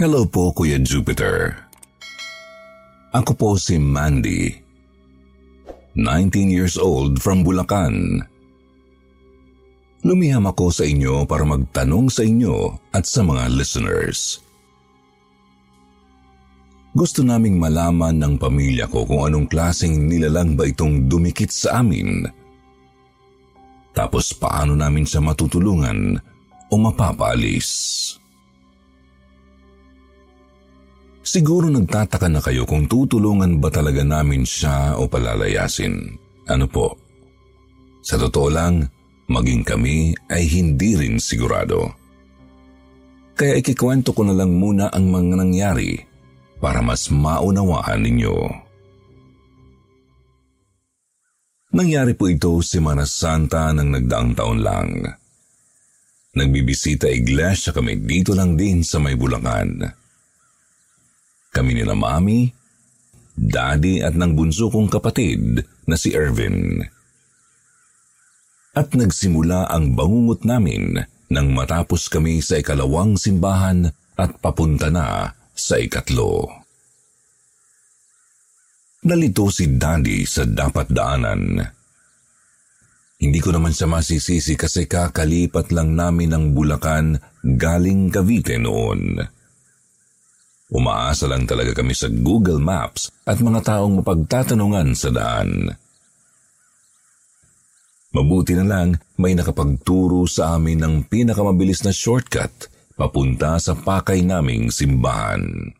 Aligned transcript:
Hello 0.00 0.24
po, 0.24 0.48
Kuya 0.48 0.80
Jupiter. 0.80 1.60
Ako 3.12 3.36
po 3.36 3.48
si 3.60 3.76
Mandy. 3.76 4.48
19 5.92 6.48
years 6.48 6.80
old 6.80 7.20
from 7.20 7.44
Bulacan. 7.44 8.24
Lumiham 10.00 10.48
ako 10.48 10.72
sa 10.72 10.88
inyo 10.88 11.28
para 11.28 11.44
magtanong 11.44 12.08
sa 12.08 12.24
inyo 12.24 12.80
at 12.96 13.04
sa 13.04 13.20
mga 13.20 13.52
listeners. 13.52 14.40
Gusto 16.96 17.20
naming 17.20 17.60
malaman 17.60 18.16
ng 18.16 18.34
pamilya 18.40 18.88
ko 18.88 19.04
kung 19.04 19.28
anong 19.28 19.52
klaseng 19.52 20.08
nilalang 20.08 20.56
ba 20.56 20.64
itong 20.64 21.12
dumikit 21.12 21.52
sa 21.52 21.84
amin. 21.84 22.24
Tapos 23.92 24.32
paano 24.32 24.72
namin 24.72 25.04
siya 25.04 25.20
matutulungan 25.20 26.16
o 26.72 26.74
mapapaalis. 26.80 28.16
Siguro 31.30 31.70
nagtataka 31.70 32.26
na 32.26 32.42
kayo 32.42 32.66
kung 32.66 32.90
tutulungan 32.90 33.62
ba 33.62 33.70
talaga 33.70 34.02
namin 34.02 34.42
siya 34.42 34.98
o 34.98 35.06
palalayasin. 35.06 36.18
Ano 36.50 36.66
po? 36.66 36.98
Sa 38.02 38.18
totoo 38.18 38.50
lang, 38.50 38.82
maging 39.30 39.62
kami 39.62 40.10
ay 40.26 40.42
hindi 40.50 40.98
rin 40.98 41.22
sigurado. 41.22 41.94
Kaya 43.38 43.62
ikikwento 43.62 44.10
ko 44.10 44.26
na 44.26 44.34
lang 44.34 44.58
muna 44.58 44.90
ang 44.90 45.06
mga 45.06 45.38
nangyari 45.38 46.02
para 46.58 46.82
mas 46.82 47.06
maunawaan 47.14 48.02
ninyo. 48.02 48.36
Nangyari 51.78 52.18
po 52.18 52.26
ito 52.26 52.58
Semana 52.58 53.06
Santa 53.06 53.70
ng 53.70 53.86
nagdaang 53.86 54.34
taon 54.34 54.58
lang. 54.66 55.06
Nagbibisita 56.34 57.06
iglesia 57.06 57.70
kami 57.70 58.02
dito 58.02 58.34
lang 58.34 58.58
din 58.58 58.82
sa 58.82 58.98
may 58.98 59.14
Bulacan. 59.14 59.99
Kami 61.50 61.74
nila 61.74 61.98
mami, 61.98 62.50
daddy 63.34 64.02
at 64.06 64.14
ng 64.14 64.38
bunso 64.38 64.70
kong 64.70 64.86
kapatid 64.86 65.66
na 65.86 65.98
si 65.98 66.14
Ervin. 66.14 66.82
At 68.70 68.94
nagsimula 68.94 69.66
ang 69.66 69.98
bangungot 69.98 70.46
namin 70.46 71.02
nang 71.30 71.50
matapos 71.50 72.06
kami 72.06 72.38
sa 72.38 72.62
ikalawang 72.62 73.18
simbahan 73.18 73.90
at 74.14 74.38
papunta 74.38 74.90
na 74.90 75.34
sa 75.54 75.78
ikatlo. 75.78 76.46
Nalito 79.00 79.48
si 79.48 79.80
Daddy 79.80 80.28
sa 80.28 80.44
dapat 80.44 80.92
daanan. 80.92 81.56
Hindi 83.20 83.38
ko 83.40 83.52
naman 83.52 83.72
siya 83.72 83.88
masisisi 83.88 84.60
kasi 84.60 84.84
kakalipat 84.84 85.72
lang 85.72 85.96
namin 85.96 86.36
ng 86.36 86.44
Bulacan 86.52 87.16
galing 87.40 88.12
Cavite 88.12 88.60
noon. 88.60 89.20
Umaasa 90.70 91.26
lang 91.26 91.50
talaga 91.50 91.74
kami 91.74 91.94
sa 91.98 92.06
Google 92.06 92.62
Maps 92.62 93.10
at 93.26 93.42
mga 93.42 93.60
taong 93.66 94.02
mapagtatanungan 94.02 94.94
sa 94.94 95.10
daan. 95.10 95.74
Mabuti 98.10 98.54
na 98.58 98.66
lang 98.66 98.98
may 99.18 99.34
nakapagturo 99.34 100.26
sa 100.26 100.58
amin 100.58 100.78
ng 100.82 100.94
pinakamabilis 101.06 101.82
na 101.86 101.94
shortcut 101.94 102.70
papunta 102.94 103.58
sa 103.58 103.74
pakay 103.74 104.22
naming 104.22 104.70
simbahan. 104.70 105.74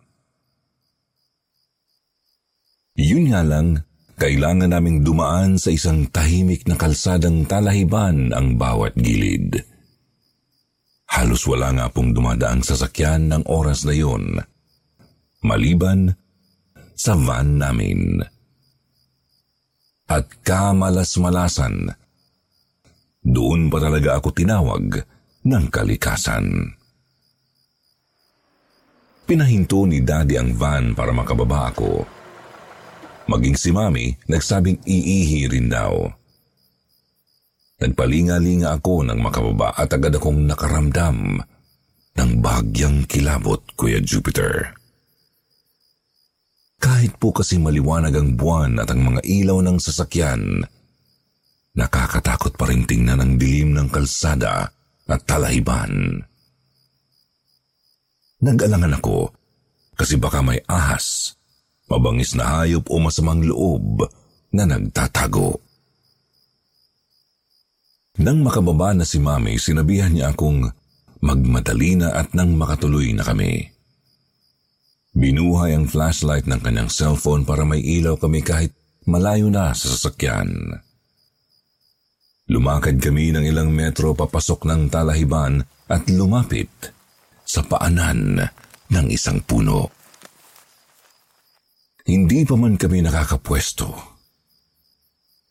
Yun 2.99 3.35
nga 3.35 3.43
lang, 3.47 3.83
kailangan 4.19 4.71
naming 4.71 5.07
dumaan 5.07 5.57
sa 5.57 5.75
isang 5.75 6.07
tahimik 6.11 6.67
na 6.67 6.77
kalsadang 6.77 7.47
talahiban 7.47 8.31
ang 8.35 8.59
bawat 8.59 8.95
gilid. 8.99 9.63
Halos 11.11 11.43
wala 11.51 11.75
nga 11.75 11.87
pong 11.91 12.15
dumadaang 12.15 12.63
sasakyan 12.63 13.27
ng 13.27 13.43
oras 13.51 13.83
na 13.83 13.95
yun. 13.97 14.39
Maliban 15.41 16.13
sa 16.93 17.17
van 17.17 17.57
namin. 17.57 18.21
At 20.11 20.29
kamalas-malasan, 20.45 21.89
doon 23.25 23.73
pa 23.73 23.79
talaga 23.81 24.21
ako 24.21 24.29
tinawag 24.37 25.01
ng 25.49 25.65
kalikasan. 25.73 26.77
Pinahinto 29.25 29.87
ni 29.87 30.03
Daddy 30.03 30.35
ang 30.35 30.53
van 30.59 30.93
para 30.93 31.15
makababa 31.15 31.71
ako. 31.71 32.03
Maging 33.31 33.55
si 33.55 33.71
Mami, 33.71 34.11
nagsabing 34.27 34.83
iihi 34.83 35.47
rin 35.47 35.71
daw. 35.71 36.11
Nagpalinga-linga 37.81 38.77
ako 38.77 39.07
nang 39.07 39.23
makababa 39.23 39.73
at 39.79 39.95
agad 39.95 40.19
akong 40.19 40.45
nakaramdam 40.45 41.39
ng 42.19 42.31
bahagyang 42.43 43.07
kilabot, 43.07 43.63
Kuya 43.79 44.03
Jupiter. 44.03 44.80
Kahit 46.81 47.21
po 47.21 47.31
kasi 47.37 47.61
maliwanag 47.61 48.17
ang 48.17 48.41
buwan 48.41 48.81
at 48.81 48.89
ang 48.89 49.05
mga 49.05 49.21
ilaw 49.29 49.61
ng 49.61 49.77
sasakyan, 49.77 50.65
Nakakatakot 51.71 52.59
pa 52.59 52.67
rin 52.67 52.83
tingnan 52.83 53.23
ang 53.23 53.33
dilim 53.39 53.79
ng 53.79 53.89
kalsada 53.95 54.67
at 55.07 55.21
talahiban. 55.23 56.19
Nag-alangan 58.43 58.99
ako 58.99 59.31
kasi 59.95 60.19
baka 60.19 60.43
may 60.43 60.59
ahas, 60.67 61.37
mabangis 61.87 62.35
na 62.35 62.65
hayop 62.65 62.89
o 62.91 62.97
masamang 62.99 63.45
loob 63.47 64.03
na 64.51 64.67
nagtatago. 64.67 65.63
Nang 68.21 68.43
makababa 68.43 68.91
na 68.93 69.07
si 69.07 69.23
Mami, 69.23 69.55
sinabihan 69.57 70.11
niya 70.11 70.35
akong 70.35 70.67
magmadali 71.23 72.03
na 72.03 72.19
at 72.19 72.35
nang 72.35 72.59
makatuloy 72.59 73.15
na 73.15 73.23
kami. 73.23 73.71
Binuhay 75.11 75.75
ang 75.75 75.91
flashlight 75.91 76.47
ng 76.47 76.63
kanyang 76.63 76.91
cellphone 76.91 77.43
para 77.43 77.67
may 77.67 77.83
ilaw 77.83 78.15
kami 78.15 78.47
kahit 78.47 78.71
malayo 79.11 79.51
na 79.51 79.75
sa 79.75 79.91
sasakyan. 79.91 80.79
Lumakad 82.51 82.99
kami 82.99 83.31
ng 83.35 83.47
ilang 83.47 83.71
metro 83.71 84.15
papasok 84.15 84.67
ng 84.67 84.83
talahiban 84.91 85.63
at 85.91 86.07
lumapit 86.11 86.71
sa 87.47 87.63
paanan 87.67 88.43
ng 88.91 89.07
isang 89.11 89.43
puno. 89.43 89.91
Hindi 92.07 92.43
pa 92.43 92.55
man 92.59 92.75
kami 92.75 93.07
nakakapwesto. 93.07 94.19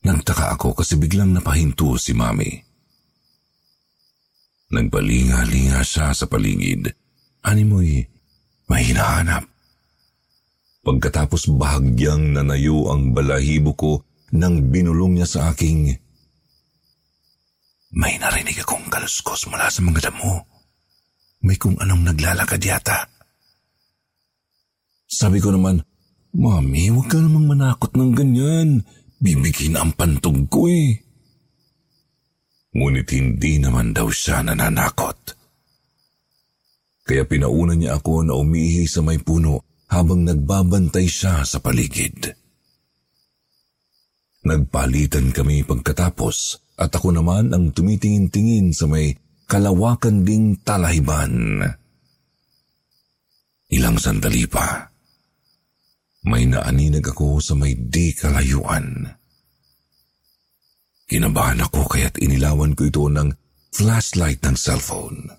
Nagtaka 0.04 0.56
ako 0.56 0.80
kasi 0.80 0.96
biglang 0.96 1.36
napahinto 1.36 1.96
si 2.00 2.16
Mami. 2.16 2.52
Nagpalinga-linga 4.72 5.84
siya 5.84 6.16
sa 6.16 6.28
paligid. 6.28 6.92
Animoy, 7.44 8.19
may 8.70 8.86
hinahanap. 8.86 9.44
Pagkatapos 10.86 11.52
bahagyang 11.60 12.38
nanayo 12.38 12.94
ang 12.94 13.12
balahibo 13.12 13.76
ko 13.76 13.92
nang 14.32 14.70
binulong 14.72 15.20
niya 15.20 15.28
sa 15.28 15.40
aking 15.52 15.98
may 17.90 18.22
narinig 18.22 18.62
akong 18.62 18.86
kaluskos 18.86 19.50
mula 19.50 19.66
sa 19.66 19.82
mga 19.82 20.14
damo. 20.14 20.46
May 21.42 21.58
kung 21.58 21.74
anong 21.82 22.14
naglalakad 22.14 22.62
yata. 22.62 23.10
Sabi 25.10 25.42
ko 25.42 25.50
naman, 25.50 25.82
Mami, 26.38 26.94
huwag 26.94 27.10
ka 27.10 27.18
namang 27.18 27.50
manakot 27.50 27.90
ng 27.98 28.14
ganyan. 28.14 28.86
Bibigin 29.18 29.74
ang 29.74 29.98
pantog 29.98 30.46
ko 30.54 30.70
eh. 30.70 30.94
Ngunit 32.78 33.10
hindi 33.18 33.58
naman 33.58 33.98
daw 33.98 34.06
siya 34.14 34.46
nananakot. 34.46 35.39
Kaya 37.10 37.26
pinauna 37.26 37.74
niya 37.74 37.98
ako 37.98 38.22
na 38.22 38.38
umihi 38.38 38.86
sa 38.86 39.02
may 39.02 39.18
puno 39.18 39.66
habang 39.90 40.30
nagbabantay 40.30 41.10
siya 41.10 41.42
sa 41.42 41.58
paligid. 41.58 42.38
Nagpalitan 44.46 45.34
kami 45.34 45.66
pagkatapos 45.66 46.62
at 46.78 46.94
ako 46.94 47.10
naman 47.18 47.50
ang 47.50 47.74
tumitingin-tingin 47.74 48.78
sa 48.78 48.86
may 48.86 49.18
kalawakan 49.50 50.22
ding 50.22 50.62
talahiban. 50.62 51.66
Ilang 53.74 53.98
sandali 53.98 54.46
pa, 54.46 54.94
may 56.30 56.46
naaninag 56.46 57.10
ako 57.10 57.42
sa 57.42 57.58
may 57.58 57.74
di 57.74 58.14
kalayuan. 58.14 59.10
Kinabahan 61.10 61.66
ako 61.66 61.90
kaya't 61.90 62.22
inilawan 62.22 62.78
ko 62.78 62.86
ito 62.86 63.10
ng 63.10 63.34
flashlight 63.74 64.46
ng 64.46 64.54
cellphone. 64.54 65.39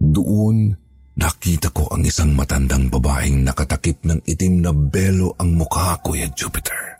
Doon, 0.00 0.72
nakita 1.20 1.68
ko 1.76 1.92
ang 1.92 2.00
isang 2.08 2.32
matandang 2.32 2.88
babaeng 2.88 3.44
nakatakip 3.44 4.00
ng 4.08 4.24
itim 4.24 4.64
na 4.64 4.72
belo 4.72 5.36
ang 5.36 5.60
mukha, 5.60 6.00
Kuya 6.00 6.32
Jupiter. 6.32 6.96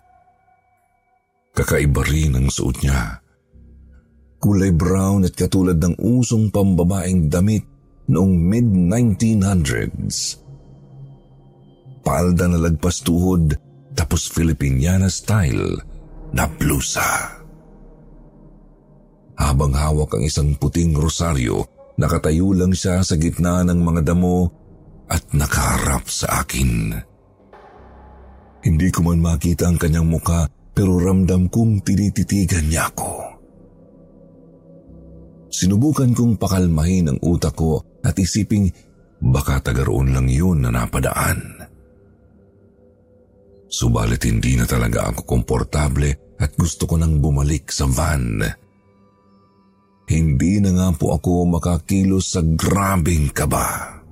Kakaiba 1.56 2.04
rin 2.04 2.36
ang 2.36 2.52
suot 2.52 2.76
niya. 2.84 3.24
Kulay 4.40 4.72
brown 4.76 5.24
at 5.24 5.32
katulad 5.32 5.80
ng 5.80 5.96
usong 5.96 6.52
pambabaeng 6.52 7.32
damit 7.32 7.64
noong 8.08 8.36
mid-1900s. 8.36 10.40
Palda 12.04 12.48
na 12.48 12.58
lagpas 12.60 13.04
tuhod 13.04 13.56
tapos 13.92 14.28
Filipiniana 14.28 15.08
style 15.12 15.76
na 16.32 16.48
blusa. 16.48 17.36
Habang 19.40 19.72
hawak 19.72 20.16
ang 20.16 20.24
isang 20.24 20.56
puting 20.56 20.96
rosaryo, 20.96 21.64
nakatayo 22.00 22.56
lang 22.56 22.72
siya 22.72 23.04
sa 23.04 23.20
gitna 23.20 23.60
ng 23.68 23.76
mga 23.76 24.00
damo 24.08 24.48
at 25.12 25.20
nakaharap 25.36 26.08
sa 26.08 26.40
akin. 26.40 26.96
Hindi 28.64 28.88
ko 28.88 29.04
man 29.04 29.20
makita 29.20 29.68
ang 29.68 29.76
kanyang 29.76 30.08
muka 30.08 30.48
pero 30.72 30.96
ramdam 30.96 31.52
kong 31.52 31.84
tinititigan 31.84 32.72
niya 32.72 32.88
ako. 32.88 33.12
Sinubukan 35.50 36.14
kong 36.16 36.40
pakalmahin 36.40 37.10
ang 37.10 37.18
utak 37.20 37.58
ko 37.58 37.82
at 38.00 38.16
isiping 38.16 38.70
baka 39.20 39.60
tagaroon 39.60 40.14
lang 40.14 40.30
yun 40.30 40.64
na 40.64 40.72
napadaan. 40.72 41.68
Subalit 43.70 44.24
hindi 44.24 44.56
na 44.56 44.64
talaga 44.64 45.12
ako 45.12 45.26
komportable 45.26 46.38
at 46.40 46.56
gusto 46.56 46.88
ko 46.88 46.96
nang 46.96 47.20
bumalik 47.20 47.68
sa 47.68 47.84
van. 47.86 48.40
Hindi 50.10 50.58
na 50.58 50.74
nga 50.74 50.88
po 50.90 51.14
ako 51.14 51.46
makakilos 51.54 52.34
sa 52.34 52.42
grabing 52.42 53.30
kaba. 53.30 54.02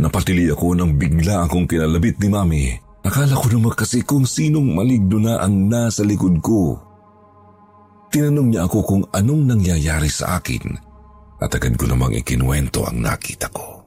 Napatili 0.00 0.48
ako 0.48 0.72
nang 0.72 0.96
bigla 0.96 1.44
akong 1.44 1.68
kinalabit 1.68 2.16
ni 2.24 2.28
Mami 2.32 2.64
Akala 3.00 3.32
ko 3.32 3.48
naman 3.48 3.72
kasi 3.72 4.04
kung 4.04 4.28
sinong 4.28 4.76
maligno 4.76 5.16
na 5.16 5.40
ang 5.40 5.72
nasa 5.72 6.04
likod 6.04 6.36
ko. 6.44 6.76
Tinanong 8.12 8.48
niya 8.52 8.68
ako 8.68 8.78
kung 8.84 9.04
anong 9.16 9.56
nangyayari 9.56 10.10
sa 10.12 10.36
akin 10.36 10.76
at 11.40 11.48
agad 11.48 11.80
ko 11.80 11.88
namang 11.88 12.12
ikinuwento 12.20 12.84
ang 12.84 13.00
nakita 13.00 13.48
ko. 13.48 13.80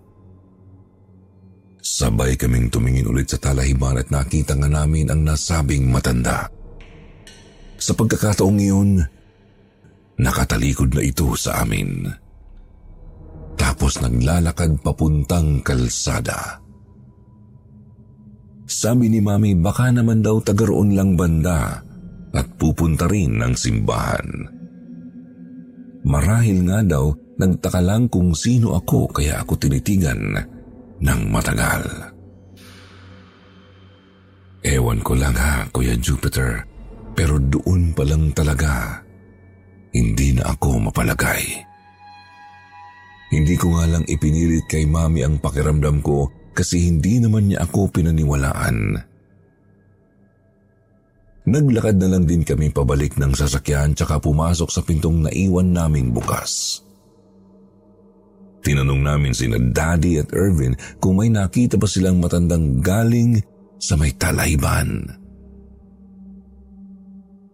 Sabay 1.84 2.40
kaming 2.40 2.72
tumingin 2.72 3.06
ulit 3.06 3.30
sa 3.30 3.38
talahiban 3.38 4.00
at 4.00 4.10
nakita 4.10 4.58
nga 4.58 4.72
namin 4.72 5.12
ang 5.12 5.22
nasabing 5.22 5.92
matanda. 5.92 6.50
Sa 7.78 7.94
pagkakataong 7.94 8.58
iyon, 8.64 9.04
nakatalikod 10.20 10.94
na 10.94 11.02
ito 11.02 11.34
sa 11.34 11.66
amin. 11.66 12.10
Tapos 13.58 14.02
naglalakad 14.02 14.82
papuntang 14.82 15.62
kalsada. 15.62 16.60
Sabi 18.66 19.12
ni 19.12 19.20
Mami 19.22 19.54
baka 19.60 19.94
naman 19.94 20.26
daw 20.26 20.42
tagaroon 20.42 20.98
lang 20.98 21.14
banda 21.14 21.84
at 22.34 22.48
pupunta 22.58 23.06
rin 23.06 23.38
ng 23.38 23.54
simbahan. 23.54 24.28
Marahil 26.04 26.66
nga 26.68 26.82
daw 26.84 27.14
nagtaka 27.38 27.80
lang 27.80 28.10
kung 28.10 28.34
sino 28.34 28.76
ako 28.76 29.14
kaya 29.14 29.40
ako 29.40 29.54
tinitigan 29.56 30.36
ng 31.00 31.22
matagal. 31.30 32.14
Ewan 34.64 35.04
ko 35.04 35.14
lang 35.20 35.36
ha, 35.36 35.68
Kuya 35.76 36.00
Jupiter, 36.00 36.64
pero 37.12 37.36
doon 37.36 37.92
pa 37.92 38.08
lang 38.08 38.32
talaga, 38.32 39.04
hindi 39.94 40.34
na 40.34 40.50
ako 40.50 40.90
mapalagay. 40.90 41.46
Hindi 43.34 43.56
ko 43.58 43.78
nga 43.78 43.86
lang 43.90 44.06
ipinilit 44.06 44.66
kay 44.70 44.86
Mami 44.86 45.26
ang 45.26 45.42
pakiramdam 45.42 46.02
ko 46.06 46.30
kasi 46.54 46.86
hindi 46.86 47.18
naman 47.18 47.50
niya 47.50 47.66
ako 47.66 47.90
pinaniwalaan. 47.90 48.94
Naglakad 51.44 51.98
na 52.00 52.08
lang 52.08 52.24
din 52.24 52.46
kami 52.46 52.70
pabalik 52.70 53.18
ng 53.20 53.34
sasakyan 53.34 53.98
tsaka 53.98 54.22
pumasok 54.22 54.70
sa 54.70 54.86
pintong 54.86 55.28
naiwan 55.28 55.76
naming 55.76 56.14
bukas. 56.14 56.82
Tinanong 58.64 59.02
namin 59.04 59.36
sina 59.36 59.60
Daddy 59.60 60.24
at 60.24 60.32
Irvin 60.32 60.78
kung 61.04 61.20
may 61.20 61.28
nakita 61.28 61.76
ba 61.76 61.84
silang 61.84 62.24
matandang 62.24 62.80
galing 62.80 63.44
sa 63.76 64.00
may 64.00 64.16
talayban. 64.16 65.04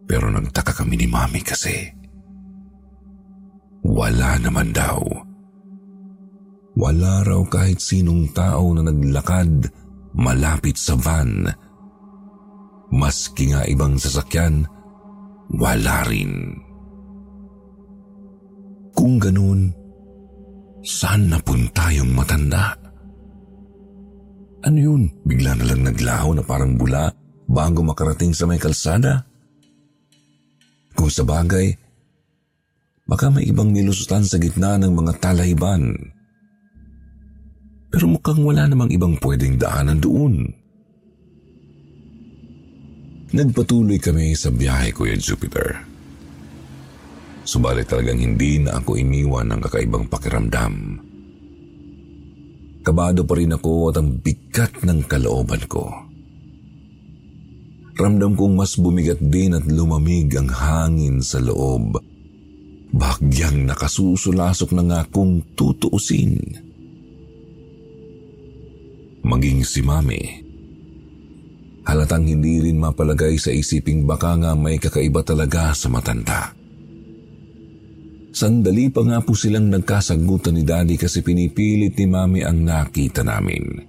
Pero 0.06 0.30
nagtaka 0.30 0.86
kami 0.86 1.02
ni 1.02 1.08
Mami 1.10 1.42
kasi 1.42 1.99
wala 3.84 4.40
naman 4.42 4.72
daw. 4.76 5.00
Wala 6.80 7.28
raw 7.28 7.42
kahit 7.50 7.84
sinong 7.84 8.32
tao 8.32 8.72
na 8.72 8.88
naglakad 8.88 9.68
malapit 10.16 10.80
sa 10.80 10.96
van. 10.96 11.44
Maski 12.90 13.54
nga 13.54 13.68
ibang 13.68 14.00
sasakyan, 14.00 14.66
wala 15.54 16.08
rin. 16.08 16.56
Kung 18.96 19.22
ganun, 19.22 19.72
saan 20.84 21.30
napunta 21.30 21.92
yung 21.94 22.16
matanda? 22.16 22.74
Ano 24.60 24.76
yun? 24.80 25.08
Bigla 25.24 25.56
na 25.56 25.66
lang 25.72 25.88
naglaho 25.88 26.36
na 26.36 26.44
parang 26.44 26.76
bula 26.76 27.08
bago 27.48 27.80
makarating 27.80 28.36
sa 28.36 28.44
may 28.44 28.60
kalsada? 28.60 29.24
Kung 31.00 31.08
sa 31.08 31.24
bagay, 31.24 31.72
baka 33.10 33.34
may 33.34 33.50
ibang 33.50 33.74
nilusutan 33.74 34.22
sa 34.22 34.38
gitna 34.38 34.78
ng 34.78 34.94
mga 34.94 35.18
talayban. 35.18 36.14
Pero 37.90 38.06
mukhang 38.06 38.46
wala 38.46 38.70
namang 38.70 38.94
ibang 38.94 39.18
pwedeng 39.18 39.58
daanan 39.58 39.98
doon. 39.98 40.46
Nagpatuloy 43.34 43.98
kami 43.98 44.38
sa 44.38 44.54
biyahe, 44.54 44.94
Kuya 44.94 45.18
Jupiter. 45.18 45.90
Subalit 47.50 47.90
talagang 47.90 48.22
hindi 48.22 48.62
na 48.62 48.78
ako 48.78 48.94
iniwan 48.94 49.50
ng 49.50 49.60
kakaibang 49.66 50.06
pakiramdam. 50.06 51.02
Kabado 52.86 53.26
pa 53.26 53.34
rin 53.38 53.58
ako 53.58 53.90
at 53.90 53.98
ang 53.98 54.22
bigat 54.22 54.86
ng 54.86 55.02
kalooban 55.10 55.66
ko. 55.66 55.90
Ramdam 57.98 58.38
kong 58.38 58.54
mas 58.54 58.78
bumigat 58.78 59.20
din 59.20 59.58
at 59.58 59.66
lumamig 59.66 60.30
ang 60.38 60.50
hangin 60.50 61.20
sa 61.26 61.42
loob. 61.42 62.09
Bagyang 62.90 63.70
nakasusulasok 63.70 64.74
na 64.74 64.84
nga 64.86 65.02
kung 65.06 65.46
tutuusin 65.54 66.70
maging 69.30 69.62
si 69.62 69.86
Mami. 69.86 70.24
Halatang 71.86 72.26
hindi 72.26 72.62
rin 72.66 72.82
mapalagay 72.82 73.38
sa 73.38 73.54
isiping 73.54 74.10
baka 74.10 74.34
nga 74.42 74.58
may 74.58 74.82
kakaiba 74.82 75.22
talaga 75.22 75.74
sa 75.74 75.90
matanda. 75.90 76.54
Sandali 78.30 78.90
pa 78.94 79.06
nga 79.06 79.22
po 79.22 79.34
silang 79.34 79.70
nagkasagutan 79.70 80.58
ni 80.58 80.64
Daddy 80.66 80.98
kasi 80.98 81.22
pinipilit 81.22 81.94
ni 81.98 82.06
Mami 82.10 82.42
ang 82.42 82.62
nakita 82.62 83.22
namin. 83.22 83.86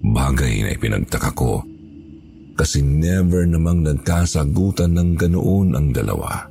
Bagay 0.00 0.66
na 0.66 0.70
ipinagtaka 0.74 1.30
ko 1.34 1.62
kasi 2.58 2.82
never 2.82 3.46
namang 3.46 3.86
nagkasagutan 3.86 4.98
ng 4.98 5.10
ganoon 5.14 5.78
ang 5.78 5.94
dalawa. 5.94 6.49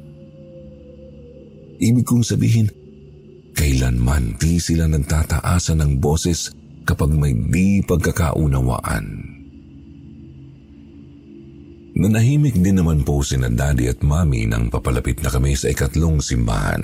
Ibig 1.79 2.03
kong 2.03 2.27
sabihin, 2.27 2.67
kailanman 3.55 4.35
di 4.35 4.59
sila 4.59 4.91
nagtataasan 4.91 5.79
ng 5.79 5.91
boses 6.03 6.51
kapag 6.83 7.15
may 7.15 7.31
di 7.31 7.79
pagkakaunawaan. 7.87 9.05
Nanahimik 11.99 12.55
din 12.59 12.79
naman 12.79 13.03
po 13.03 13.19
si 13.23 13.35
na 13.35 13.51
daddy 13.51 13.91
at 13.91 13.99
mommy 14.03 14.47
nang 14.47 14.71
papalapit 14.71 15.19
na 15.19 15.31
kami 15.31 15.55
sa 15.55 15.71
ikatlong 15.71 16.23
simbahan. 16.23 16.83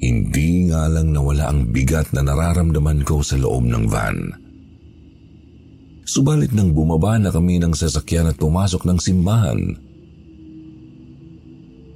Hindi 0.00 0.72
nga 0.72 0.88
lang 0.88 1.12
nawala 1.12 1.52
ang 1.52 1.72
bigat 1.72 2.12
na 2.16 2.24
nararamdaman 2.24 3.04
ko 3.04 3.20
sa 3.20 3.36
loob 3.36 3.68
ng 3.68 3.84
van. 3.88 4.18
Subalit 6.08 6.52
nang 6.56 6.72
bumaba 6.72 7.20
na 7.20 7.28
kami 7.28 7.60
ng 7.60 7.76
sasakyan 7.76 8.32
at 8.32 8.40
pumasok 8.40 8.88
ng 8.88 8.98
simbahan, 9.00 9.60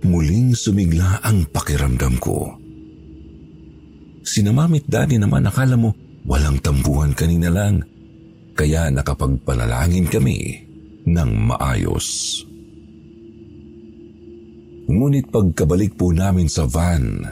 muling 0.05 0.53
sumigla 0.53 1.25
ang 1.25 1.49
pakiramdam 1.49 2.21
ko. 2.21 2.55
Sinamamit 4.25 4.89
daddy 4.89 5.21
naman 5.21 5.49
akala 5.49 5.77
mo 5.77 5.93
walang 6.25 6.61
tambuhan 6.61 7.13
kanina 7.13 7.53
lang. 7.53 7.85
Kaya 8.55 8.89
nakapagpanalangin 8.89 10.07
kami 10.09 10.63
ng 11.05 11.31
maayos. 11.51 12.41
Ngunit 14.85 15.33
pagkabalik 15.33 15.97
po 15.97 16.13
namin 16.13 16.47
sa 16.47 16.69
van, 16.69 17.25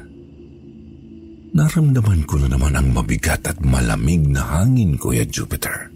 naramdaman 1.52 2.24
ko 2.24 2.40
na 2.40 2.48
naman 2.48 2.74
ang 2.74 2.88
mabigat 2.96 3.44
at 3.44 3.60
malamig 3.60 4.24
na 4.24 4.40
hangin, 4.40 4.96
Kuya 4.96 5.28
Jupiter. 5.28 5.92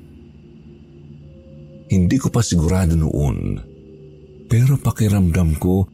Hindi 1.86 2.16
ko 2.20 2.28
pa 2.28 2.44
sigurado 2.44 2.92
noon. 2.92 3.56
Pero 4.46 4.78
pakiramdam 4.78 5.56
ko, 5.58 5.88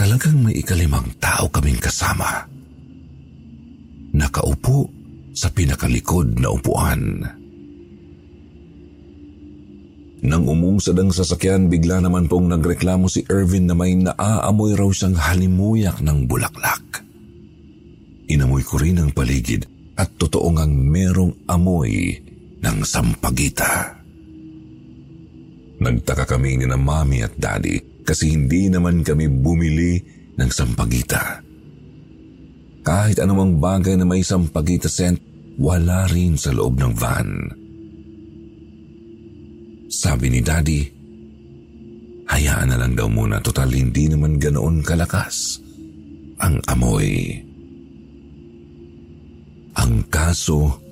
talagang 0.00 0.40
may 0.40 0.56
ikalimang 0.56 1.12
tao 1.20 1.52
kaming 1.52 1.76
kasama. 1.76 2.48
Nakaupo 4.16 4.88
sa 5.36 5.52
pinakalikod 5.52 6.40
na 6.40 6.48
upuan. 6.48 7.20
Nang 10.24 10.44
umungsad 10.48 10.96
ang 10.96 11.12
sasakyan, 11.12 11.68
bigla 11.68 12.00
naman 12.00 12.32
pong 12.32 12.48
nagreklamo 12.48 13.12
si 13.12 13.28
Irvin 13.28 13.68
na 13.68 13.76
may 13.76 13.92
naaamoy 13.92 14.72
raw 14.72 14.88
siyang 14.88 15.20
halimuyak 15.20 16.00
ng 16.00 16.24
bulaklak. 16.24 17.04
Inamoy 18.32 18.64
ko 18.64 18.80
rin 18.80 19.04
ang 19.04 19.12
paligid 19.12 19.68
at 20.00 20.16
totoo 20.16 20.48
ngang 20.56 20.80
merong 20.80 21.44
amoy 21.44 22.16
ng 22.60 22.78
sampagita. 22.88 24.00
Nagtaka 25.80 26.24
kami 26.24 26.60
ni 26.60 26.64
na 26.68 26.80
mami 26.80 27.24
at 27.24 27.36
daddy 27.36 27.89
kasi 28.10 28.34
hindi 28.34 28.66
naman 28.66 29.06
kami 29.06 29.30
bumili 29.30 30.02
ng 30.34 30.50
sampagita. 30.50 31.38
Kahit 32.82 33.22
anumang 33.22 33.62
bagay 33.62 33.94
na 33.94 34.02
may 34.02 34.26
sampagita 34.26 34.90
scent, 34.90 35.22
wala 35.62 36.10
rin 36.10 36.34
sa 36.34 36.50
loob 36.50 36.74
ng 36.74 36.92
van. 36.98 37.30
Sabi 39.86 40.26
ni 40.26 40.42
daddy, 40.42 40.82
hayaan 42.26 42.74
na 42.74 42.82
lang 42.82 42.98
daw 42.98 43.06
muna 43.06 43.38
total 43.38 43.70
hindi 43.70 44.10
naman 44.10 44.42
ganoon 44.42 44.82
kalakas 44.82 45.62
ang 46.42 46.58
amoy. 46.66 47.38
Ang 49.78 50.02
kaso, 50.10 50.82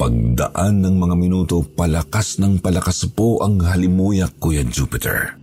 Pagdaan 0.00 0.80
ng 0.80 0.96
mga 0.96 1.12
minuto, 1.12 1.60
palakas 1.60 2.40
ng 2.40 2.56
palakas 2.64 3.04
po 3.12 3.44
ang 3.44 3.60
halimuyak, 3.60 4.32
Kuya 4.40 4.64
Jupiter. 4.64 5.39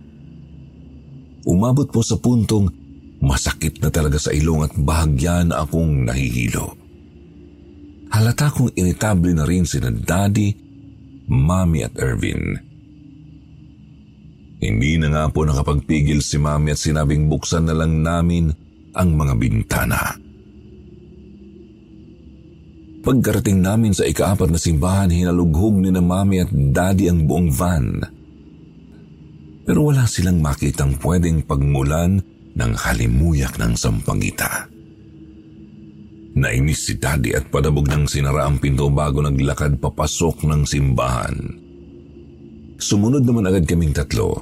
Umabot 1.48 1.88
po 1.88 2.04
sa 2.04 2.20
puntong 2.20 2.68
masakit 3.24 3.80
na 3.80 3.88
talaga 3.88 4.20
sa 4.20 4.30
ilong 4.36 4.68
at 4.68 4.72
bahagya 4.76 5.48
na 5.48 5.64
akong 5.64 6.04
nahihilo. 6.04 6.76
Halata 8.12 8.52
kong 8.52 8.76
irritable 8.76 9.32
na 9.32 9.48
rin 9.48 9.64
si 9.64 9.80
Daddy, 9.80 10.52
Mami 11.28 11.88
at 11.88 11.96
Irvin. 11.96 12.56
Hindi 14.58 15.00
na 15.00 15.08
nga 15.08 15.24
po 15.32 15.48
nakapagpigil 15.48 16.20
si 16.20 16.36
Mami 16.36 16.76
at 16.76 16.80
sinabing 16.80 17.32
buksan 17.32 17.64
na 17.64 17.74
lang 17.76 18.04
namin 18.04 18.52
ang 18.92 19.16
mga 19.16 19.34
bintana. 19.40 20.00
Pagkarating 23.08 23.64
namin 23.64 23.96
sa 23.96 24.04
ikaapat 24.04 24.52
na 24.52 24.60
simbahan, 24.60 25.08
hinalughog 25.08 25.80
ni 25.80 25.88
na 25.88 26.04
mami 26.04 26.44
at 26.44 26.50
daddy 26.52 27.08
ang 27.08 27.24
buong 27.24 27.48
van. 27.48 28.17
Pero 29.68 29.92
wala 29.92 30.08
silang 30.08 30.40
makitang 30.40 30.96
pwedeng 31.04 31.44
pagmulan 31.44 32.24
ng 32.56 32.72
halimuyak 32.72 33.60
ng 33.60 33.76
sampangita. 33.76 34.64
Nainis 36.40 36.88
si 36.88 36.96
daddy 36.96 37.36
at 37.36 37.52
padabog 37.52 37.84
ng 37.84 38.08
sinara 38.08 38.48
ang 38.48 38.56
pinto 38.56 38.88
bago 38.88 39.20
naglakad 39.20 39.76
papasok 39.76 40.48
ng 40.48 40.62
simbahan. 40.64 41.36
Sumunod 42.80 43.28
naman 43.28 43.44
agad 43.44 43.68
kaming 43.68 43.92
tatlo. 43.92 44.40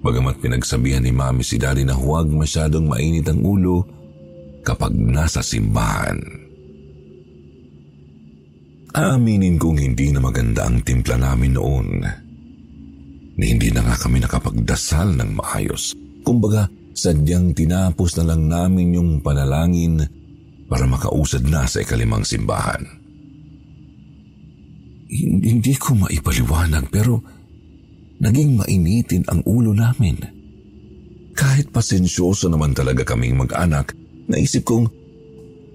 Bagamat 0.00 0.40
pinagsabihan 0.40 1.04
ni 1.04 1.12
mami 1.12 1.44
si 1.44 1.60
daddy 1.60 1.84
na 1.84 1.92
huwag 1.92 2.24
masyadong 2.24 2.88
mainit 2.88 3.28
ang 3.28 3.44
ulo 3.44 3.84
kapag 4.64 4.96
nasa 4.96 5.44
simbahan. 5.44 6.16
Aaminin 8.96 9.60
kong 9.60 9.84
hindi 9.84 10.16
na 10.16 10.24
maganda 10.24 10.64
ang 10.64 10.80
timpla 10.80 11.20
namin 11.20 11.52
noon. 11.60 12.23
Ni 13.34 13.50
hindi 13.50 13.74
na 13.74 13.82
nga 13.82 13.98
kami 13.98 14.22
nakapagdasal 14.22 15.18
ng 15.18 15.30
maayos. 15.34 15.94
Kumbaga, 16.22 16.70
sadyang 16.94 17.50
tinapos 17.50 18.14
na 18.18 18.32
lang 18.32 18.46
namin 18.46 18.94
yung 18.94 19.10
panalangin 19.18 19.98
para 20.70 20.86
makausad 20.86 21.42
na 21.42 21.66
sa 21.66 21.82
ikalimang 21.82 22.22
simbahan. 22.22 22.86
Hindi 25.14 25.74
ko 25.76 25.98
maipaliwanag 25.98 26.90
pero 26.90 27.20
naging 28.22 28.62
mainitin 28.62 29.26
ang 29.26 29.42
ulo 29.44 29.74
namin. 29.74 30.16
Kahit 31.34 31.74
pasensyoso 31.74 32.46
naman 32.46 32.72
talaga 32.72 33.02
kaming 33.02 33.34
mag-anak, 33.34 33.90
naisip 34.30 34.62
kong 34.62 34.86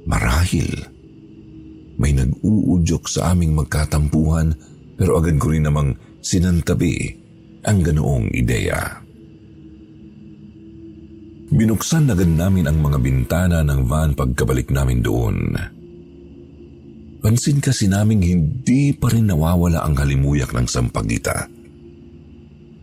marahil 0.08 0.72
may 2.00 2.16
nag-uudyok 2.16 3.12
sa 3.12 3.36
aming 3.36 3.52
magkatampuhan 3.52 4.56
pero 4.96 5.20
agad 5.20 5.36
ko 5.36 5.52
rin 5.52 5.68
namang 5.68 6.00
sinantabi 6.24 7.19
ang 7.70 7.86
ganoong 7.86 8.34
ideya. 8.34 8.82
Binuksan 11.54 12.10
agad 12.10 12.30
namin 12.30 12.66
ang 12.66 12.82
mga 12.82 12.98
bintana 12.98 13.62
ng 13.62 13.86
van 13.86 14.18
pagkabalik 14.18 14.74
namin 14.74 15.06
doon. 15.06 15.38
Pansin 17.20 17.62
kasi 17.62 17.86
naming 17.86 18.26
hindi 18.26 18.94
pa 18.98 19.14
rin 19.14 19.30
nawawala 19.30 19.86
ang 19.86 19.98
halimuyak 20.02 20.50
ng 20.54 20.66
sampagita. 20.66 21.46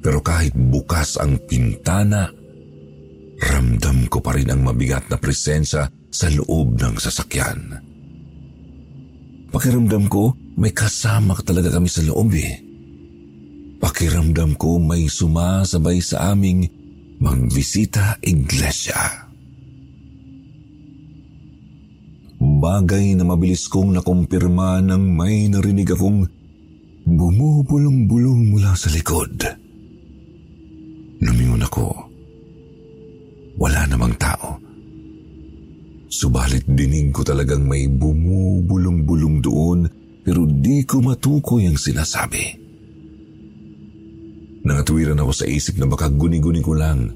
Pero 0.02 0.23
kahit 0.23 0.55
bukas 0.55 1.19
ang 1.19 1.40
pintana, 1.47 2.31
ramdam 3.43 4.07
ko 4.07 4.23
pa 4.23 4.35
rin 4.38 4.50
ang 4.55 4.62
mabigat 4.62 5.11
na 5.11 5.19
presensya 5.19 5.90
sa 6.11 6.26
loob 6.31 6.78
ng 6.78 6.95
sasakyan. 6.99 7.59
Pakiramdam 9.50 10.07
ko, 10.11 10.37
may 10.59 10.75
kasama 10.75 11.38
talaga 11.43 11.75
kami 11.75 11.88
sa 11.88 12.02
loob 12.02 12.35
eh. 12.35 12.65
Pakiramdam 13.76 14.56
ko 14.56 14.80
may 14.80 15.04
sumasabay 15.04 16.00
sa 16.00 16.33
aming 16.33 16.64
magbisita 17.21 18.16
iglesia. 18.25 19.28
Bagay 22.40 23.16
na 23.16 23.25
mabilis 23.25 23.68
kong 23.68 23.97
nakumpirma 23.97 24.80
nang 24.80 25.12
may 25.12 25.49
narinig 25.49 25.92
akong 25.92 26.25
bumubulong-bulong 27.04 28.52
mula 28.52 28.73
sa 28.76 28.88
likod. 28.92 29.45
Lumingon 31.21 31.64
ako. 31.64 31.87
Wala 33.56 33.88
namang 33.88 34.16
tao. 34.21 34.61
Subalit 36.12 36.64
dinig 36.64 37.12
ko 37.12 37.25
talagang 37.25 37.64
may 37.64 37.88
bumubulong-bulong 37.88 39.40
doon 39.40 39.78
pero 40.25 40.45
di 40.49 40.85
ko 40.85 41.00
matukoy 41.04 41.68
ang 41.68 41.76
sinasabi. 41.76 42.65
Nangatwiran 44.66 45.23
ako 45.23 45.32
sa 45.32 45.46
isip 45.46 45.78
na 45.78 45.87
baka 45.87 46.11
guni-guni 46.11 46.58
ko 46.58 46.75
lang. 46.75 47.06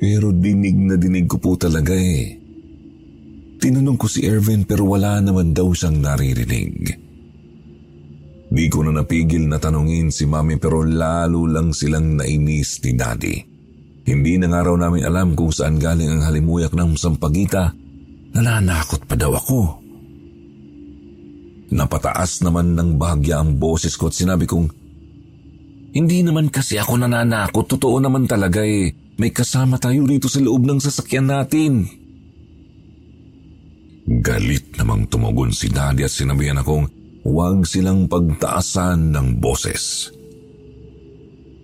Pero 0.00 0.34
dinig 0.34 0.74
na 0.74 0.98
dinig 0.98 1.30
ko 1.30 1.38
po 1.38 1.54
talaga 1.54 1.94
eh. 1.94 2.34
Tinanong 3.60 4.00
ko 4.00 4.10
si 4.10 4.26
Ervin 4.26 4.66
pero 4.66 4.88
wala 4.88 5.22
naman 5.22 5.54
daw 5.54 5.70
siyang 5.70 6.02
naririnig. 6.02 6.98
Di 8.50 8.66
ko 8.66 8.82
na 8.82 8.90
napigil 8.90 9.46
na 9.46 9.62
tanungin 9.62 10.10
si 10.10 10.26
Mami 10.26 10.58
pero 10.58 10.82
lalo 10.82 11.46
lang 11.46 11.70
silang 11.70 12.18
nainis 12.18 12.82
ni 12.82 12.92
Daddy. 12.98 13.36
Hindi 14.10 14.40
na 14.42 14.50
nga 14.50 14.66
raw 14.66 14.74
namin 14.74 15.06
alam 15.06 15.38
kung 15.38 15.54
saan 15.54 15.78
galing 15.78 16.10
ang 16.10 16.22
halimuyak 16.26 16.74
ng 16.74 16.98
sampagita. 16.98 17.70
Nananakot 18.34 19.06
pa 19.06 19.14
daw 19.14 19.36
ako. 19.36 19.60
Napataas 21.70 22.42
naman 22.42 22.74
ng 22.74 22.98
bahagya 22.98 23.38
ang 23.38 23.54
boses 23.60 23.94
ko 23.94 24.10
at 24.10 24.18
sinabi 24.18 24.48
kong, 24.48 24.79
Hindi 25.90 26.22
naman 26.22 26.52
kasi 26.54 26.78
ako 26.78 27.02
nananakot, 27.02 27.66
totoo 27.66 27.98
naman 27.98 28.30
talaga 28.30 28.62
eh. 28.62 28.94
May 29.18 29.34
kasama 29.34 29.76
tayo 29.76 30.06
rito 30.06 30.30
sa 30.30 30.38
loob 30.38 30.64
ng 30.64 30.80
sasakyan 30.80 31.28
natin. 31.28 31.84
Galit 34.06 34.74
namang 34.78 35.10
tumugon 35.10 35.52
si 35.54 35.68
Daddy 35.68 36.06
at 36.06 36.14
sinabihan 36.14 36.58
akong 36.58 36.86
huwag 37.26 37.66
silang 37.66 38.06
pagtaasan 38.06 39.12
ng 39.12 39.42
boses. 39.42 40.08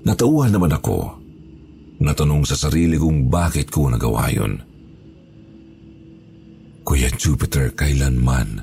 Natauhan 0.06 0.54
naman 0.54 0.74
ako 0.74 1.26
Natanong 1.96 2.44
sa 2.44 2.56
sarili 2.58 3.00
kong 3.00 3.32
bakit 3.32 3.72
ko 3.72 3.88
nagawa 3.88 4.28
yun. 4.28 4.60
Kuya 6.86 7.08
Jupiter, 7.16 7.72
kailanman, 7.72 8.62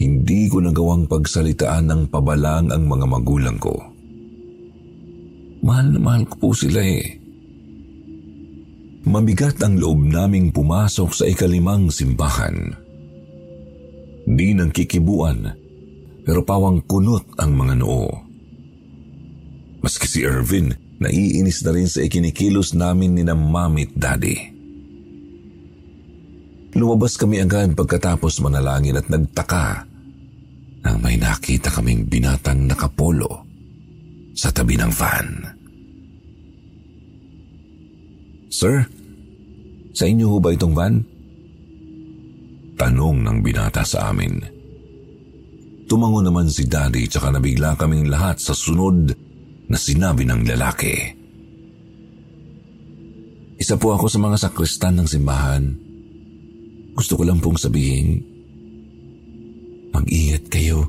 hindi 0.00 0.50
ko 0.50 0.64
nagawang 0.64 1.06
pagsalitaan 1.06 1.86
ng 1.86 2.02
pabalang 2.10 2.72
ang 2.72 2.88
mga 2.88 3.06
magulang 3.06 3.58
ko. 3.60 3.93
Mahal 5.64 5.96
na 5.96 6.00
mahal 6.00 6.28
ko 6.28 6.34
po 6.36 6.48
sila 6.52 6.84
eh. 6.84 7.16
Mabigat 9.04 9.60
ang 9.64 9.80
loob 9.80 10.00
naming 10.04 10.52
pumasok 10.52 11.10
sa 11.12 11.24
ikalimang 11.24 11.88
simbahan. 11.88 12.72
Di 14.24 14.52
nang 14.56 14.72
kikibuan, 14.72 15.48
pero 16.24 16.44
pawang 16.44 16.84
kunot 16.84 17.36
ang 17.40 17.52
mga 17.56 17.74
noo. 17.80 18.08
Maski 19.84 20.08
si 20.08 20.20
Irvin, 20.24 20.72
Naiinis 21.04 21.66
na 21.66 21.70
rin 21.74 21.90
sa 21.90 22.00
ikinikilos 22.00 22.72
namin 22.72 23.18
ni 23.18 23.22
na 23.26 23.34
mami 23.34 23.90
at 23.90 23.92
daddy. 23.92 24.36
Lumabas 26.74 27.18
kami 27.18 27.44
agad 27.44 27.74
pagkatapos 27.76 28.42
manalangin 28.42 28.98
at 28.98 29.06
nagtaka 29.06 29.86
nang 30.84 30.98
may 31.04 31.20
nakita 31.20 31.70
kaming 31.70 32.08
binatang 32.08 32.66
nakapolo 32.66 33.46
sa 34.34 34.50
tabi 34.50 34.80
ng 34.80 34.90
van. 34.90 35.53
Sir, 38.54 38.86
sa 39.90 40.06
inyo 40.06 40.30
ho 40.30 40.38
ba 40.38 40.54
itong 40.54 40.78
van? 40.78 41.02
Tanong 42.78 43.18
ng 43.26 43.38
binata 43.42 43.82
sa 43.82 44.14
amin. 44.14 44.38
Tumango 45.90 46.22
naman 46.22 46.46
si 46.46 46.70
daddy 46.70 47.10
tsaka 47.10 47.34
nabigla 47.34 47.74
kaming 47.74 48.06
lahat 48.06 48.38
sa 48.38 48.54
sunod 48.54 49.10
na 49.66 49.74
sinabi 49.74 50.22
ng 50.22 50.46
lalaki. 50.46 50.94
Isa 53.58 53.74
po 53.74 53.98
ako 53.98 54.06
sa 54.06 54.22
mga 54.22 54.36
sakristan 54.38 55.02
ng 55.02 55.08
simbahan. 55.10 55.64
Gusto 56.94 57.18
ko 57.18 57.26
lang 57.26 57.42
pong 57.42 57.58
sabihin, 57.58 58.22
mag-ingat 59.90 60.46
kayo 60.46 60.86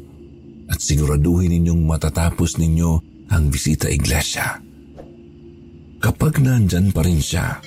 at 0.69 0.77
siguraduhin 0.77 1.49
ninyong 1.49 1.81
matatapos 1.81 2.61
ninyo 2.61 3.01
ang 3.33 3.49
bisita 3.49 3.89
iglesia. 3.89 4.61
Kapag 6.05 6.37
nandyan 6.37 6.93
pa 6.93 7.01
rin 7.01 7.17
siya, 7.17 7.57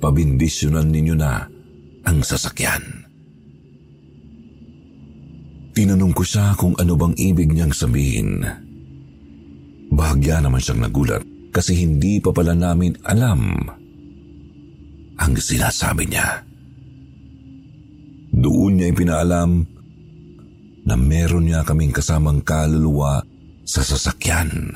pabindisyonan 0.00 0.88
ninyo 0.88 1.12
na 1.12 1.44
ang 2.08 2.24
sasakyan. 2.24 2.80
Tinanong 5.76 6.16
ko 6.16 6.24
siya 6.24 6.56
kung 6.56 6.72
ano 6.80 6.96
bang 6.96 7.12
ibig 7.20 7.52
niyang 7.52 7.76
sabihin. 7.76 8.40
Bahagya 9.92 10.40
naman 10.40 10.56
siyang 10.56 10.88
nagulat 10.88 11.20
kasi 11.52 11.84
hindi 11.84 12.16
pa 12.16 12.32
pala 12.32 12.56
namin 12.56 12.96
alam 13.04 13.44
ang 15.20 15.32
sinasabi 15.36 16.08
niya. 16.08 16.48
Doon 18.32 18.80
niya 18.80 18.88
ipinaalam 18.88 19.50
na 20.88 20.96
meron 20.96 21.44
niya 21.44 21.60
kaming 21.60 21.92
kasamang 21.92 22.40
kaluluwa 22.40 23.20
sa 23.68 23.84
sasakyan. 23.84 24.72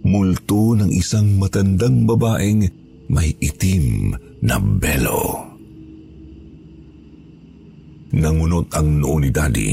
Multo 0.00 0.72
ng 0.76 0.88
isang 0.88 1.36
matandang 1.36 2.08
babaeng 2.08 2.64
may 3.12 3.36
itim 3.36 4.16
na 4.40 4.56
belo. 4.56 5.50
Nangunot 8.10 8.72
ang 8.74 8.88
noo 8.98 9.20
ni 9.20 9.30
Daddy. 9.30 9.70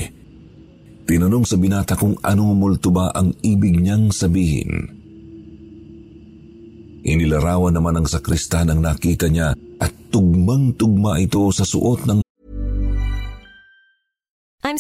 Tinanong 1.07 1.47
sa 1.47 1.55
binata 1.55 1.95
kung 1.95 2.19
anong 2.19 2.53
multo 2.59 2.91
ba 2.91 3.09
ang 3.15 3.31
ibig 3.39 3.79
niyang 3.79 4.11
sabihin. 4.11 4.91
Inilarawan 7.07 7.71
naman 7.71 8.03
ng 8.03 8.07
sakristan 8.11 8.67
ang 8.67 8.83
nakita 8.83 9.31
niya 9.31 9.55
at 9.79 9.91
tugmang-tugma 10.11 11.23
ito 11.23 11.47
sa 11.55 11.63
suot 11.63 12.03
ng 12.03 12.19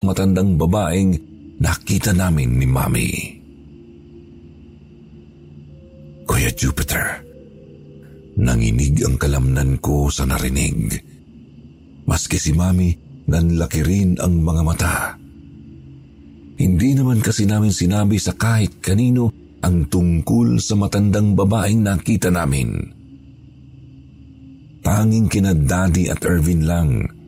Matandang 0.00 0.56
babaeng 0.56 1.12
nakita 1.60 2.16
namin 2.16 2.56
ni 2.56 2.64
Mami. 2.64 3.10
Kuya 6.24 6.48
Jupiter, 6.56 7.20
nanginig 8.40 8.96
ang 9.04 9.20
kalamnan 9.20 9.76
ko 9.76 10.08
sa 10.08 10.24
narinig. 10.24 10.96
Maski 12.08 12.40
si 12.40 12.56
Mami, 12.56 12.96
nanlaki 13.28 13.84
rin 13.84 14.16
ang 14.16 14.40
mga 14.40 14.62
mata. 14.64 14.96
Hindi 16.56 16.96
naman 16.96 17.20
kasi 17.20 17.44
namin 17.44 17.68
sinabi 17.68 18.16
sa 18.16 18.32
kahit 18.32 18.80
kanino 18.80 19.28
ang 19.60 19.84
tungkol 19.92 20.64
sa 20.64 20.80
matandang 20.80 21.36
babaeng 21.36 21.84
nakita 21.84 22.32
namin. 22.32 22.72
Tanging 24.80 25.28
kina 25.28 25.52
Daddy 25.52 26.08
at 26.08 26.24
Irvin 26.24 26.64
lang 26.64 27.19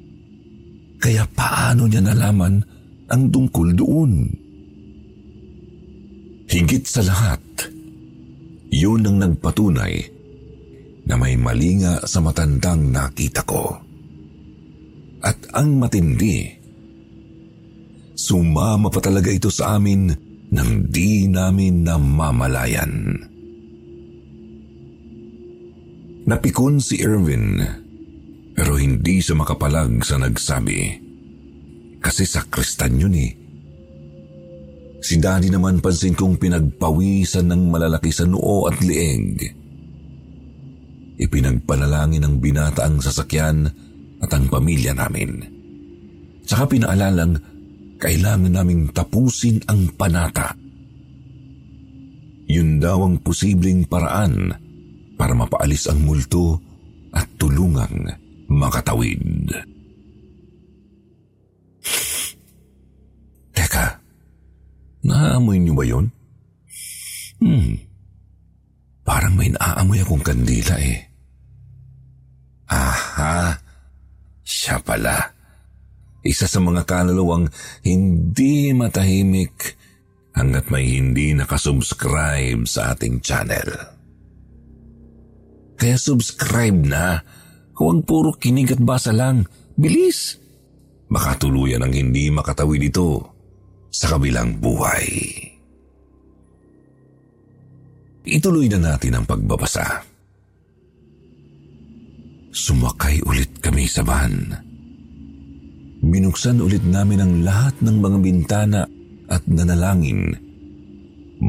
kaya 1.03 1.27
paano 1.27 1.91
niya 1.91 1.99
nalaman 1.99 2.62
ang 3.11 3.23
tungkol 3.27 3.75
doon? 3.75 4.12
Higit 6.47 6.87
sa 6.87 7.03
lahat, 7.03 7.43
yun 8.71 9.03
ang 9.03 9.19
nagpatunay 9.19 9.99
na 11.11 11.19
may 11.19 11.35
mali 11.35 11.83
nga 11.83 12.07
sa 12.07 12.23
matandang 12.23 12.95
nakita 12.95 13.43
ko. 13.43 13.83
At 15.27 15.43
ang 15.59 15.83
matindi, 15.83 16.47
sumama 18.15 18.87
pa 18.87 19.03
talaga 19.03 19.35
ito 19.35 19.51
sa 19.51 19.75
amin 19.75 20.07
nang 20.55 20.87
di 20.87 21.27
namin 21.27 21.83
namamalayan. 21.83 22.95
Napikon 26.23 26.79
si 26.79 27.03
Irvin 27.03 27.82
pero 28.53 28.77
hindi 28.77 29.19
siya 29.19 29.37
makapalag 29.37 30.05
sa 30.05 30.21
nagsabi. 30.21 30.81
Kasi 32.03 32.23
sakristan 32.29 33.01
yun 33.01 33.15
eh. 33.17 33.33
Si 35.03 35.19
Daddy 35.19 35.51
naman 35.51 35.83
pansin 35.83 36.15
kong 36.15 36.38
pinagpawisan 36.38 37.51
ng 37.51 37.62
malalaki 37.75 38.15
sa 38.15 38.23
noo 38.23 38.71
at 38.71 38.79
leeg. 38.83 39.35
Ipinagpanalangin 41.19 42.23
ng 42.23 42.35
binata 42.38 42.87
ang 42.87 43.03
sasakyan 43.03 43.67
at 44.23 44.31
ang 44.31 44.47
pamilya 44.47 44.95
namin. 44.95 45.43
Tsaka 46.47 46.71
pinaalalang 46.71 47.35
kailangan 47.99 48.51
naming 48.51 48.91
tapusin 48.95 49.62
ang 49.67 49.91
panata. 49.95 50.55
Yun 52.47 52.83
daw 52.83 53.07
ang 53.07 53.23
posibleng 53.23 53.87
paraan 53.87 54.55
para 55.19 55.35
mapaalis 55.35 55.87
ang 55.91 56.03
multo 56.03 56.59
at 57.15 57.27
tulungang 57.38 58.21
makatawid. 58.53 59.23
Teka, 63.53 63.87
naaamoy 65.05 65.59
niyo 65.61 65.75
ba 65.77 65.85
yun? 65.85 66.07
Hmm, 67.43 67.75
parang 69.03 69.35
may 69.35 69.51
naaamoy 69.51 70.01
akong 70.05 70.23
kandila 70.23 70.79
eh. 70.79 71.11
Aha, 72.71 73.59
siya 74.47 74.81
pala. 74.81 75.35
Isa 76.23 76.47
sa 76.47 76.62
mga 76.62 76.87
kaluluwang 76.87 77.51
hindi 77.83 78.71
matahimik 78.71 79.75
hanggat 80.33 80.71
may 80.71 80.97
hindi 80.97 81.35
nakasubscribe 81.35 82.65
sa 82.65 82.95
ating 82.95 83.21
channel. 83.21 83.69
Kaya 85.77 85.99
subscribe 85.99 86.79
na 86.87 87.21
Huwag 87.76 88.04
puro 88.04 88.37
kinig 88.37 88.76
at 88.76 88.82
basa 88.82 89.12
lang. 89.12 89.48
Bilis! 89.76 90.37
Baka 91.12 91.37
tuluyan 91.37 91.85
ang 91.85 91.92
hindi 91.92 92.32
makatawid 92.32 92.88
ito 92.88 93.20
sa 93.92 94.16
kabilang 94.16 94.56
buhay. 94.56 95.08
Ituloy 98.22 98.70
na 98.70 98.78
natin 98.80 99.18
ang 99.18 99.24
pagbabasa. 99.28 100.00
Sumakay 102.52 103.20
ulit 103.28 103.61
kami 103.61 103.85
sa 103.90 104.06
van. 104.06 104.56
Binuksan 106.02 106.62
ulit 106.62 106.85
namin 106.87 107.20
ang 107.20 107.32
lahat 107.42 107.74
ng 107.82 107.96
mga 107.98 108.18
bintana 108.22 108.82
at 109.28 109.42
nanalangin 109.48 110.35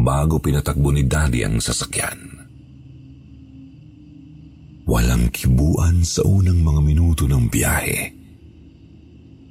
bago 0.01 0.41
pinatakbo 0.41 0.89
ni 0.89 1.05
Daddy 1.05 1.45
ang 1.45 1.62
sasakyan. 1.62 2.33
Walang 4.84 5.32
kibuan 5.32 6.04
sa 6.04 6.28
unang 6.28 6.60
mga 6.60 6.82
minuto 6.84 7.24
ng 7.24 7.48
biyahe. 7.48 8.12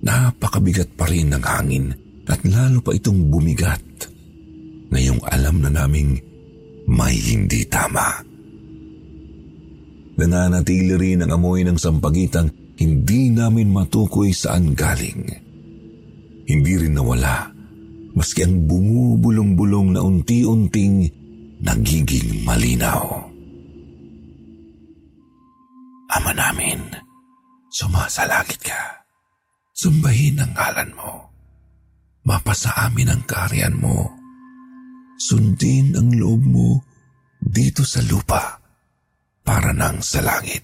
Napakabigat 0.04 0.92
pa 0.92 1.08
rin 1.08 1.32
ng 1.32 1.40
hangin 1.40 1.86
at 2.28 2.44
lalo 2.44 2.84
pa 2.84 2.92
itong 2.92 3.32
bumigat 3.32 3.80
ngayong 4.92 5.22
alam 5.24 5.64
na 5.64 5.70
naming 5.72 6.20
may 6.84 7.16
hindi 7.16 7.64
tama. 7.64 8.20
Nananatili 10.20 10.94
rin 11.00 11.24
ang 11.24 11.32
amoy 11.32 11.64
ng 11.64 11.80
sampagitang 11.80 12.52
hindi 12.76 13.32
namin 13.32 13.72
matukoy 13.72 14.36
saan 14.36 14.76
galing. 14.76 15.24
Hindi 16.44 16.72
rin 16.76 16.92
nawala, 16.92 17.48
maski 18.12 18.44
ang 18.44 18.68
bumubulong-bulong 18.68 19.96
na 19.96 20.04
unti-unting 20.04 21.08
nagiging 21.64 22.44
malinaw. 22.44 23.31
Ama 26.22 26.38
namin, 26.38 26.78
sumasalangit 27.66 28.62
ka. 28.62 29.02
Sumbahin 29.74 30.38
ang 30.38 30.54
ngalan 30.54 30.94
mo. 30.94 31.34
Mapasa 32.22 32.70
amin 32.86 33.10
ang 33.10 33.26
kariyan 33.26 33.74
mo. 33.74 34.06
Sundin 35.18 35.98
ang 35.98 36.14
loob 36.14 36.46
mo 36.46 36.78
dito 37.42 37.82
sa 37.82 37.98
lupa 38.06 38.54
para 39.42 39.74
nang 39.74 39.98
sa 39.98 40.22
langit. 40.22 40.62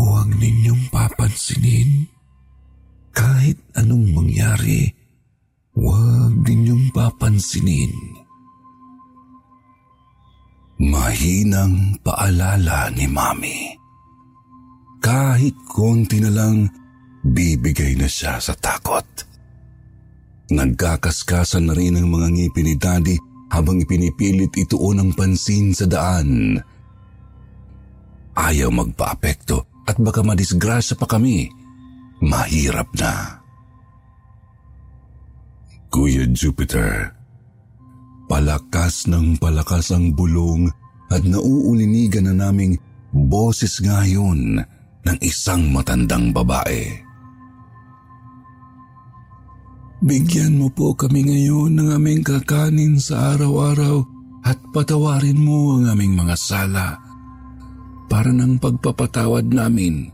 Huwag 0.00 0.32
ninyong 0.40 0.88
papansinin 0.88 2.08
kahit 3.12 3.60
anong 3.76 4.08
mangyari. 4.08 4.88
Huwag 5.76 6.32
ninyong 6.48 6.96
papansinin. 6.96 8.19
Mahinang 10.80 12.00
paalala 12.00 12.88
ni 12.96 13.04
Mami. 13.04 13.76
Kahit 15.04 15.52
konti 15.68 16.24
na 16.24 16.32
lang, 16.32 16.72
bibigay 17.20 18.00
na 18.00 18.08
siya 18.08 18.40
sa 18.40 18.56
takot. 18.56 19.04
Nagkakaskasan 20.48 21.68
na 21.68 21.76
rin 21.76 22.00
ang 22.00 22.08
mga 22.08 22.28
ngipin 22.32 22.64
ni 22.64 22.74
Daddy 22.80 23.16
habang 23.52 23.76
ipinipilit 23.76 24.56
ituon 24.56 25.04
ang 25.04 25.10
pansin 25.12 25.76
sa 25.76 25.84
daan. 25.84 26.56
Ayaw 28.32 28.72
magpa-apekto 28.72 29.84
at 29.84 30.00
baka 30.00 30.24
madisgrasya 30.24 30.96
pa 30.96 31.04
kami. 31.04 31.52
Mahirap 32.24 32.88
na. 32.96 33.44
Kuya 35.92 36.24
Jupiter, 36.32 37.19
palakas 38.30 39.10
ng 39.10 39.42
palakas 39.42 39.90
ang 39.90 40.14
bulong 40.14 40.70
at 41.10 41.26
nauulinigan 41.26 42.30
na 42.30 42.46
naming 42.46 42.78
boses 43.10 43.82
ngayon 43.82 44.62
ng 45.02 45.18
isang 45.18 45.74
matandang 45.74 46.30
babae. 46.30 46.94
Bigyan 50.06 50.62
mo 50.62 50.70
po 50.70 50.94
kami 50.94 51.26
ngayon 51.26 51.74
ng 51.74 51.88
aming 51.90 52.22
kakanin 52.22 53.02
sa 53.02 53.34
araw-araw 53.34 53.98
at 54.46 54.56
patawarin 54.70 55.36
mo 55.36 55.76
ang 55.76 55.90
aming 55.90 56.14
mga 56.14 56.38
sala 56.38 56.96
para 58.06 58.30
ng 58.30 58.62
pagpapatawad 58.62 59.50
namin 59.50 60.08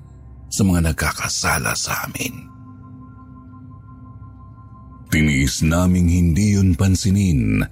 sa 0.48 0.64
mga 0.64 0.90
nagkakasala 0.90 1.76
sa 1.76 2.09
amin. 2.09 2.35
Tiniis 5.12 5.62
naming 5.62 6.11
hindi 6.11 6.59
yun 6.59 6.74
pansinin 6.74 7.62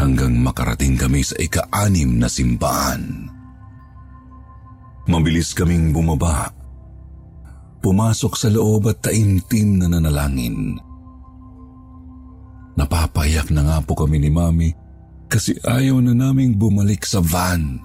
hanggang 0.00 0.32
makarating 0.40 0.96
kami 0.96 1.20
sa 1.20 1.36
ika-anim 1.36 2.16
na 2.16 2.24
simbahan. 2.24 3.28
Mabilis 5.04 5.52
kaming 5.52 5.92
bumaba. 5.92 6.48
Pumasok 7.84 8.32
sa 8.36 8.48
loob 8.48 8.88
at 8.88 9.04
taimtim 9.04 9.76
na 9.76 9.92
nanalangin. 9.92 10.80
Napapayak 12.80 13.52
na 13.52 13.60
nga 13.64 13.78
po 13.84 13.92
kami 13.92 14.16
ni 14.16 14.32
Mami 14.32 14.72
kasi 15.28 15.52
ayaw 15.60 16.00
na 16.00 16.16
naming 16.16 16.56
bumalik 16.56 17.04
sa 17.04 17.20
van. 17.20 17.80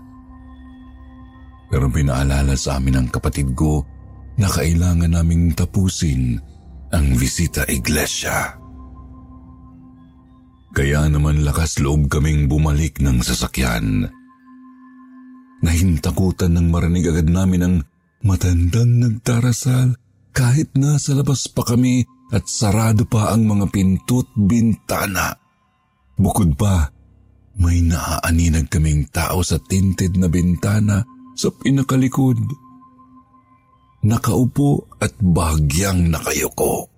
Pero 1.67 1.91
pinaalala 1.91 2.55
sa 2.55 2.79
amin 2.79 3.03
ng 3.03 3.07
kapatid 3.11 3.51
ko 3.51 3.83
na 4.39 4.47
kailangan 4.47 5.11
naming 5.11 5.51
tapusin 5.51 6.39
ang 6.95 7.05
visita 7.19 7.67
iglesia. 7.67 8.64
Kaya 10.75 11.07
naman 11.07 11.47
lakas 11.47 11.79
loob 11.79 12.11
kaming 12.11 12.51
bumalik 12.51 12.99
ng 12.99 13.23
sasakyan. 13.23 14.11
Nahintakutan 15.63 16.51
ng 16.51 16.67
marinig 16.67 17.15
agad 17.15 17.31
namin 17.31 17.61
ang 17.63 17.75
matandang 18.27 18.99
nagdarasal 18.99 19.95
kahit 20.35 20.75
nasa 20.75 21.15
labas 21.15 21.47
pa 21.47 21.63
kami 21.63 22.03
at 22.35 22.43
sarado 22.51 23.07
pa 23.07 23.31
ang 23.31 23.47
mga 23.47 23.71
pinto't 23.71 24.27
bintana. 24.35 25.31
Bukod 26.19 26.59
pa, 26.59 26.91
may 27.55 27.79
naaaninag 27.79 28.67
kaming 28.67 29.07
tao 29.15 29.39
sa 29.47 29.55
tinted 29.63 30.19
na 30.19 30.27
bintana 30.27 31.07
sa 31.39 31.55
pinakalikod. 31.55 32.35
Nakaupo 34.03 34.91
at 34.99 35.15
bahagyang 35.23 36.11
nakayuko. 36.11 36.94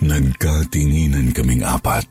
Nagkatinginan 0.00 1.36
kaming 1.36 1.60
apat. 1.60 2.08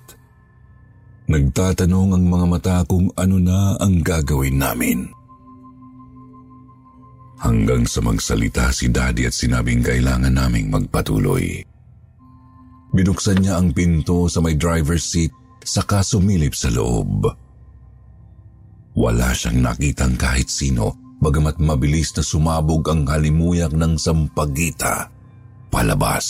Nagtatanong 1.25 2.13
ang 2.13 2.25
mga 2.25 2.45
mata 2.45 2.77
kung 2.85 3.09
ano 3.17 3.41
na 3.41 3.73
ang 3.81 4.05
gagawin 4.05 4.61
namin. 4.61 5.09
Hanggang 7.41 7.89
sa 7.89 8.05
magsalita 8.05 8.69
si 8.69 8.93
Daddy 8.93 9.25
at 9.25 9.33
sinabing 9.33 9.81
kailangan 9.81 10.29
naming 10.29 10.69
magpatuloy. 10.69 11.65
Binuksan 12.93 13.41
niya 13.41 13.57
ang 13.57 13.73
pinto 13.73 14.29
sa 14.29 14.37
may 14.41 14.53
driver's 14.53 15.05
seat 15.09 15.33
saka 15.65 16.05
sumilip 16.05 16.53
sa 16.53 16.69
loob. 16.69 17.25
Wala 18.93 19.33
siyang 19.33 19.65
nakitang 19.65 20.13
kahit 20.13 20.49
sino 20.49 21.17
bagamat 21.21 21.57
mabilis 21.57 22.13
na 22.13 22.21
sumabog 22.21 22.85
ang 22.85 23.09
halimuyak 23.09 23.73
ng 23.73 23.97
sampagita 23.97 25.09
palabas. 25.73 26.25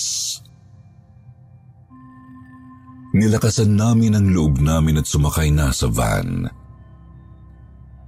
Nilakasan 3.09 3.73
namin 3.73 4.13
ang 4.13 4.29
loob 4.29 4.61
namin 4.61 5.01
at 5.01 5.09
sumakay 5.09 5.49
na 5.49 5.73
sa 5.73 5.89
van. 5.89 6.45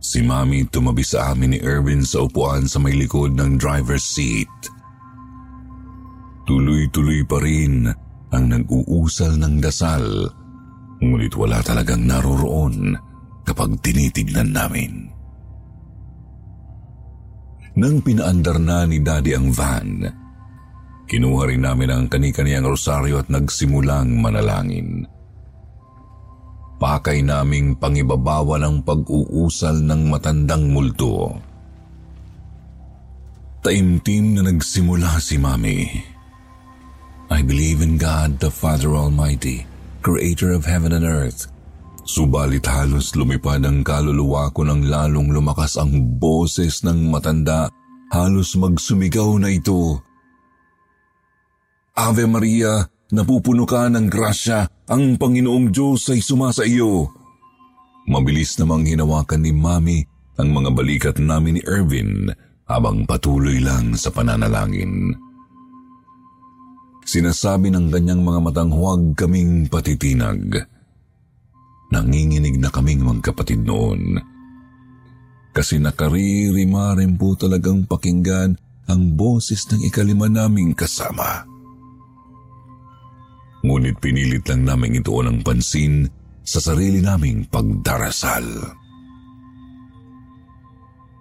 Si 0.02 0.22
Mami 0.22 0.70
tumabi 0.70 1.02
sa 1.02 1.34
amin 1.34 1.58
ni 1.58 1.60
Erwin 1.62 2.06
sa 2.06 2.26
upuan 2.26 2.70
sa 2.70 2.78
may 2.78 2.94
likod 2.94 3.34
ng 3.34 3.58
driver's 3.58 4.06
seat. 4.06 4.50
Tuloy-tuloy 6.46 7.26
pa 7.26 7.38
rin 7.42 7.90
ang 8.30 8.46
nag-uusal 8.50 9.42
ng 9.42 9.58
dasal, 9.62 10.06
ngunit 11.02 11.34
wala 11.34 11.62
talagang 11.66 12.06
naroroon 12.06 12.94
kapag 13.46 13.78
tinitignan 13.82 14.54
namin. 14.54 15.10
Nang 17.74 18.04
pinaandar 18.06 18.58
na 18.62 18.86
ni 18.86 19.02
Daddy 19.02 19.34
ang 19.34 19.50
van, 19.50 20.21
kinuha 21.12 21.52
rin 21.52 21.68
namin 21.68 21.92
ang 21.92 22.06
kani-kaniyang 22.08 22.64
rosaryo 22.64 23.20
at 23.20 23.28
nagsimulang 23.28 24.16
manalangin 24.16 25.04
pakay 26.82 27.22
naming 27.22 27.78
pangibabawa 27.78 28.58
ng 28.58 28.82
pag-uusal 28.82 29.86
ng 29.86 30.10
matandang 30.10 30.74
multo. 30.74 31.38
Taimtim 33.62 34.34
na 34.34 34.50
nagsimula 34.50 35.22
si 35.22 35.38
Mami. 35.38 35.86
I 37.30 37.40
believe 37.46 37.86
in 37.86 38.02
God 38.02 38.42
the 38.42 38.50
Father 38.50 38.98
Almighty, 38.98 39.70
Creator 40.02 40.58
of 40.58 40.66
heaven 40.66 40.98
and 40.98 41.06
earth. 41.06 41.46
Subalit 42.02 42.66
halos 42.66 43.14
lumipad 43.14 43.62
ang 43.62 43.86
kaluluwa 43.86 44.50
ko 44.50 44.66
nang 44.66 44.82
lalong 44.90 45.30
lumakas 45.30 45.78
ang 45.78 46.18
boses 46.18 46.82
ng 46.82 47.14
matanda, 47.14 47.70
halos 48.10 48.58
magsumigaw 48.58 49.38
na 49.38 49.54
ito. 49.54 50.02
Ave 52.02 52.26
Maria, 52.26 52.82
napupuno 53.14 53.70
ka 53.70 53.86
ng 53.86 54.10
grasya, 54.10 54.90
ang 54.90 55.22
Panginoong 55.22 55.70
Diyos 55.70 56.10
ay 56.10 56.18
sumasa 56.18 56.66
iyo. 56.66 57.14
Mabilis 58.10 58.58
namang 58.58 58.90
hinawakan 58.90 59.46
ni 59.46 59.54
Mami 59.54 60.02
ang 60.42 60.50
mga 60.50 60.70
balikat 60.74 61.16
namin 61.22 61.58
ni 61.58 61.62
Ervin 61.62 62.26
habang 62.66 63.06
patuloy 63.06 63.62
lang 63.62 63.94
sa 63.94 64.10
pananalangin. 64.10 65.14
Sinasabi 67.06 67.70
ng 67.70 67.94
kanyang 67.94 68.26
mga 68.26 68.40
matang 68.50 68.74
huwag 68.74 69.14
kaming 69.14 69.70
patitinag. 69.70 70.58
Nanginginig 71.94 72.58
na 72.58 72.74
kaming 72.74 73.06
magkapatid 73.06 73.62
noon. 73.62 74.18
Kasi 75.54 75.78
nakaririma 75.78 76.98
rin 76.98 77.14
po 77.14 77.38
talagang 77.38 77.86
pakinggan 77.86 78.58
ang 78.90 79.02
boses 79.14 79.70
ng 79.70 79.86
ikalima 79.86 80.26
naming 80.26 80.74
kasama. 80.74 81.51
Ngunit 83.62 84.02
pinilit 84.02 84.46
lang 84.50 84.66
namin 84.66 84.98
ito 84.98 85.14
ng 85.14 85.46
pansin 85.46 86.10
sa 86.42 86.58
sarili 86.58 87.00
naming 87.00 87.46
pagdarasal. 87.46 88.46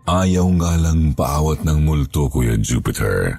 Ayaw 0.09 0.47
nga 0.59 0.73
lang 0.81 1.13
paawat 1.13 1.63
ng 1.63 1.85
multo, 1.85 2.27
Kuya 2.33 2.57
Jupiter. 2.57 3.39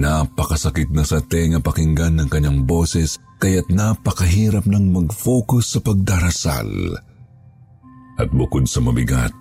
Napakasakit 0.00 0.90
na 0.90 1.04
sa 1.04 1.20
tenga 1.20 1.60
pakinggan 1.60 2.18
ng 2.18 2.28
kanyang 2.32 2.64
boses 2.64 3.20
kaya't 3.38 3.68
napakahirap 3.68 4.64
ng 4.64 4.90
mag-focus 4.90 5.76
sa 5.76 5.80
pagdarasal. 5.84 6.96
At 8.16 8.32
bukod 8.32 8.66
sa 8.66 8.80
mabigat, 8.80 9.36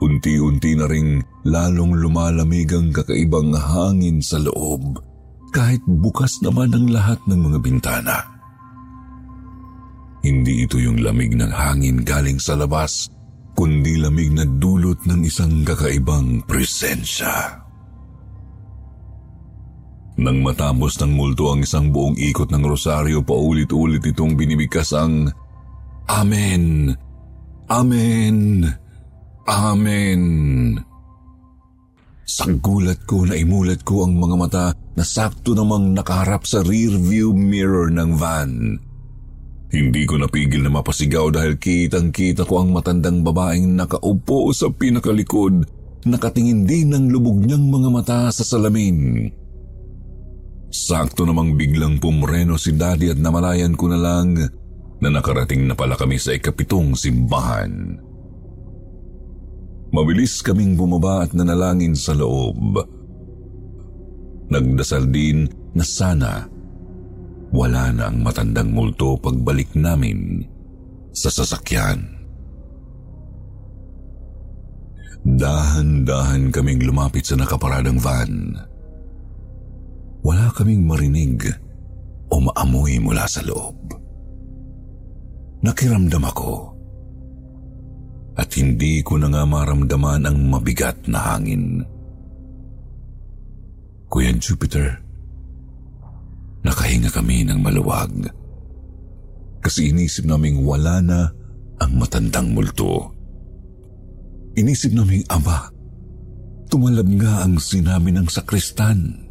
unti-unti 0.00 0.78
na 0.78 0.86
ring 0.86 1.20
lalong 1.44 1.98
lumalamig 1.98 2.70
ang 2.72 2.94
kakaibang 2.94 3.52
hangin 3.52 4.22
sa 4.22 4.38
loob 4.38 5.09
kahit 5.50 5.82
bukas 5.86 6.38
naman 6.40 6.70
ang 6.72 6.86
lahat 6.88 7.20
ng 7.26 7.40
mga 7.50 7.58
bintana. 7.60 8.16
Hindi 10.20 10.68
ito 10.68 10.76
yung 10.76 11.00
lamig 11.00 11.32
ng 11.32 11.48
hangin 11.48 12.04
galing 12.04 12.36
sa 12.38 12.56
labas, 12.56 13.08
kundi 13.56 13.96
lamig 13.96 14.32
na 14.32 14.44
dulot 14.44 15.00
ng 15.08 15.20
isang 15.24 15.64
kakaibang 15.64 16.44
presensya. 16.44 17.60
Nang 20.20 20.44
matapos 20.44 21.00
ng 21.00 21.16
multo 21.16 21.48
ang 21.48 21.64
isang 21.64 21.88
buong 21.88 22.20
ikot 22.20 22.52
ng 22.52 22.60
rosaryo, 22.60 23.24
paulit-ulit 23.24 24.04
itong 24.04 24.36
binibigkas 24.36 24.92
ang 24.92 25.32
Amen! 26.10 26.92
Amen! 27.72 28.68
Amen! 29.48 30.20
Sa 32.30 32.46
gulat 32.46 33.10
ko 33.10 33.26
na 33.26 33.34
imulat 33.34 33.82
ko 33.82 34.06
ang 34.06 34.14
mga 34.14 34.36
mata 34.38 34.66
na 34.94 35.02
sakto 35.02 35.50
namang 35.50 35.90
nakaharap 35.98 36.46
sa 36.46 36.62
rear 36.62 36.94
view 36.94 37.34
mirror 37.34 37.90
ng 37.90 38.10
van. 38.14 38.78
Hindi 39.70 40.06
ko 40.06 40.14
napigil 40.14 40.62
na 40.62 40.70
mapasigaw 40.70 41.34
dahil 41.34 41.58
kitang-kita 41.58 42.46
ko 42.46 42.62
ang 42.62 42.70
matandang 42.70 43.26
babaeng 43.26 43.74
nakaupo 43.74 44.54
sa 44.54 44.70
pinakalikod, 44.70 45.66
nakatingin 46.06 46.70
din 46.70 46.94
ng 46.94 47.10
lubog 47.10 47.42
niyang 47.42 47.66
mga 47.66 47.88
mata 47.90 48.20
sa 48.30 48.46
salamin. 48.46 49.26
Sakto 50.70 51.26
namang 51.26 51.58
biglang 51.58 51.98
pumreno 51.98 52.54
si 52.54 52.78
daddy 52.78 53.10
at 53.10 53.18
namalayan 53.18 53.74
ko 53.74 53.90
na 53.90 53.98
lang 53.98 54.38
na 55.02 55.08
nakarating 55.10 55.66
na 55.66 55.74
pala 55.74 55.98
kami 55.98 56.14
sa 56.14 56.30
ikapitong 56.30 56.94
simbahan. 56.94 57.98
Mabilis 59.90 60.38
kaming 60.46 60.78
bumaba 60.78 61.26
at 61.26 61.34
nanalangin 61.34 61.98
sa 61.98 62.14
loob. 62.14 62.78
Nagdasal 64.50 65.10
din 65.10 65.50
na 65.74 65.82
sana 65.82 66.46
wala 67.50 67.90
na 67.90 68.06
ang 68.06 68.22
matandang 68.22 68.70
multo 68.70 69.18
pagbalik 69.18 69.74
namin 69.74 70.46
sa 71.10 71.26
sasakyan. 71.30 72.06
Dahan-dahan 75.26 76.54
kaming 76.54 76.86
lumapit 76.86 77.26
sa 77.26 77.34
nakaparadang 77.34 77.98
van 77.98 78.56
wala 80.20 80.52
kaming 80.52 80.84
marinig 80.84 81.48
o 82.30 82.38
maamoy 82.38 83.00
mula 83.00 83.24
sa 83.26 83.40
loob. 83.42 83.76
Nakiramdam 85.60 86.24
ako 86.24 86.79
at 88.40 88.48
hindi 88.56 89.04
ko 89.04 89.20
na 89.20 89.28
nga 89.28 89.44
maramdaman 89.44 90.24
ang 90.24 90.38
mabigat 90.48 91.04
na 91.12 91.20
hangin. 91.20 91.84
Kuya 94.08 94.32
Jupiter, 94.40 94.96
nakahinga 96.64 97.12
kami 97.12 97.44
ng 97.44 97.60
maluwag 97.60 98.32
kasi 99.60 99.92
inisip 99.92 100.24
naming 100.24 100.64
wala 100.64 101.04
na 101.04 101.28
ang 101.84 101.92
matandang 102.00 102.56
multo. 102.56 103.12
Inisip 104.56 104.96
naming 104.96 105.22
ama, 105.28 105.68
tumalab 106.72 107.06
nga 107.20 107.44
ang 107.44 107.60
sinabi 107.60 108.10
ng 108.10 108.24
sakristan. 108.26 109.28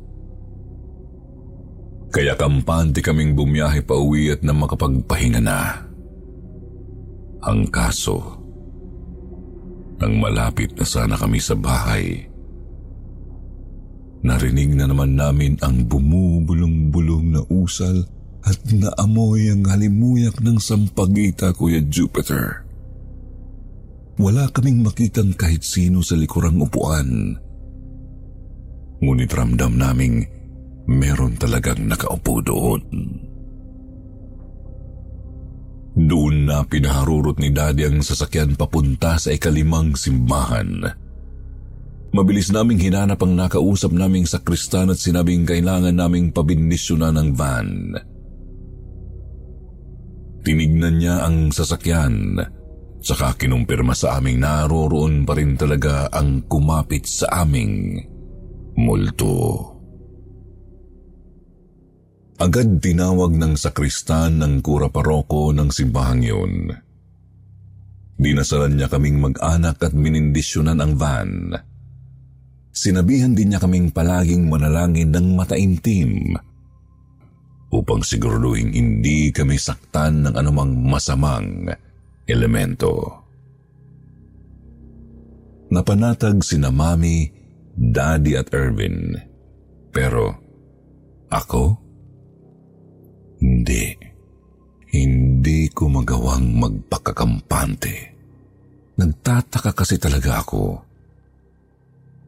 Kaya 2.09 2.37
kampante 2.37 3.01
kaming 3.01 3.33
bumiyahe 3.37 3.85
pa 3.85 3.97
uwi 3.97 4.33
at 4.33 4.41
na 4.45 4.53
makapagpahinga 4.53 5.41
na. 5.41 5.85
Ang 7.45 7.69
kaso, 7.69 8.38
nang 9.99 10.15
malapit 10.17 10.71
na 10.79 10.87
sana 10.87 11.19
kami 11.19 11.43
sa 11.43 11.59
bahay, 11.59 12.23
narinig 14.23 14.71
na 14.75 14.87
naman 14.87 15.19
namin 15.19 15.59
ang 15.59 15.83
bumubulong-bulong 15.85 17.35
na 17.35 17.41
usal 17.51 18.07
at 18.47 18.59
naamoy 18.71 19.51
ang 19.51 19.67
halimuyak 19.67 20.39
ng 20.39 20.57
sampagita, 20.57 21.51
Kuya 21.51 21.83
Jupiter. 21.83 22.63
Wala 24.19 24.51
kaming 24.51 24.83
makitang 24.83 25.35
kahit 25.35 25.63
sino 25.63 26.03
sa 26.03 26.15
likurang 26.15 26.59
upuan. 26.59 27.39
Ngunit 28.99 29.31
ramdam 29.31 29.79
naming 29.79 30.27
meron 30.87 31.39
talagang 31.39 31.87
nakaupo 31.87 32.43
doon. 32.43 32.83
Na 36.49 36.65
pinaharurot 36.65 37.37
ni 37.37 37.53
Daddy 37.53 37.85
ang 37.85 38.01
sasakyan 38.01 38.57
papunta 38.57 39.21
sa 39.21 39.29
ikalimang 39.29 39.93
simbahan. 39.93 40.81
Mabilis 42.09 42.49
naming 42.49 42.81
hinanap 42.81 43.21
ang 43.21 43.37
nakausap 43.37 43.93
naming 43.93 44.25
sakristan 44.25 44.89
at 44.89 44.97
sinabing 44.97 45.45
kailangan 45.45 45.93
naming 45.93 46.33
pabindisyonan 46.33 47.13
ng 47.21 47.29
van. 47.37 47.69
Tinignan 50.41 50.97
niya 50.97 51.21
ang 51.29 51.53
sasakyan, 51.53 52.41
saka 52.97 53.37
kinumpirma 53.37 53.93
sa 53.93 54.17
aming 54.17 54.41
naroroon 54.41 55.21
pa 55.21 55.37
rin 55.37 55.53
talaga 55.53 56.09
ang 56.09 56.49
kumapit 56.49 57.05
sa 57.05 57.45
aming 57.45 58.01
multo. 58.73 59.78
Agad 62.39 62.79
tinawag 62.79 63.35
ng 63.35 63.59
sakristan 63.59 64.39
ng 64.39 64.63
kura 64.63 64.87
paroko 64.87 65.51
ng 65.51 65.67
simbahang 65.75 66.23
yun. 66.23 66.71
Dinasalan 68.15 68.79
niya 68.79 68.87
kaming 68.87 69.19
mag-anak 69.19 69.83
at 69.83 69.91
minindisyonan 69.91 70.79
ang 70.79 70.95
van. 70.95 71.51
Sinabihan 72.71 73.35
din 73.35 73.51
niya 73.51 73.59
kaming 73.59 73.91
palaging 73.91 74.47
manalangin 74.47 75.11
ng 75.11 75.35
mataimtim 75.35 76.39
upang 77.75 78.07
siguraduhin 78.07 78.71
hindi 78.71 79.35
kami 79.35 79.59
saktan 79.59 80.23
ng 80.23 80.33
anumang 80.39 80.79
masamang 80.79 81.67
elemento. 82.23 83.19
Napanatag 85.75 86.39
sina 86.39 86.71
Mami, 86.71 87.27
Daddy 87.75 88.39
at 88.39 88.47
Ervin. 88.55 89.11
Pero 89.91 90.39
ako? 91.27 91.88
Hindi. 93.39 93.95
Hindi 94.89 95.69
ko 95.71 95.87
magawang 95.87 96.59
magpakakampante. 96.59 97.95
Nagtataka 98.99 99.71
kasi 99.71 99.95
talaga 99.95 100.43
ako. 100.43 100.83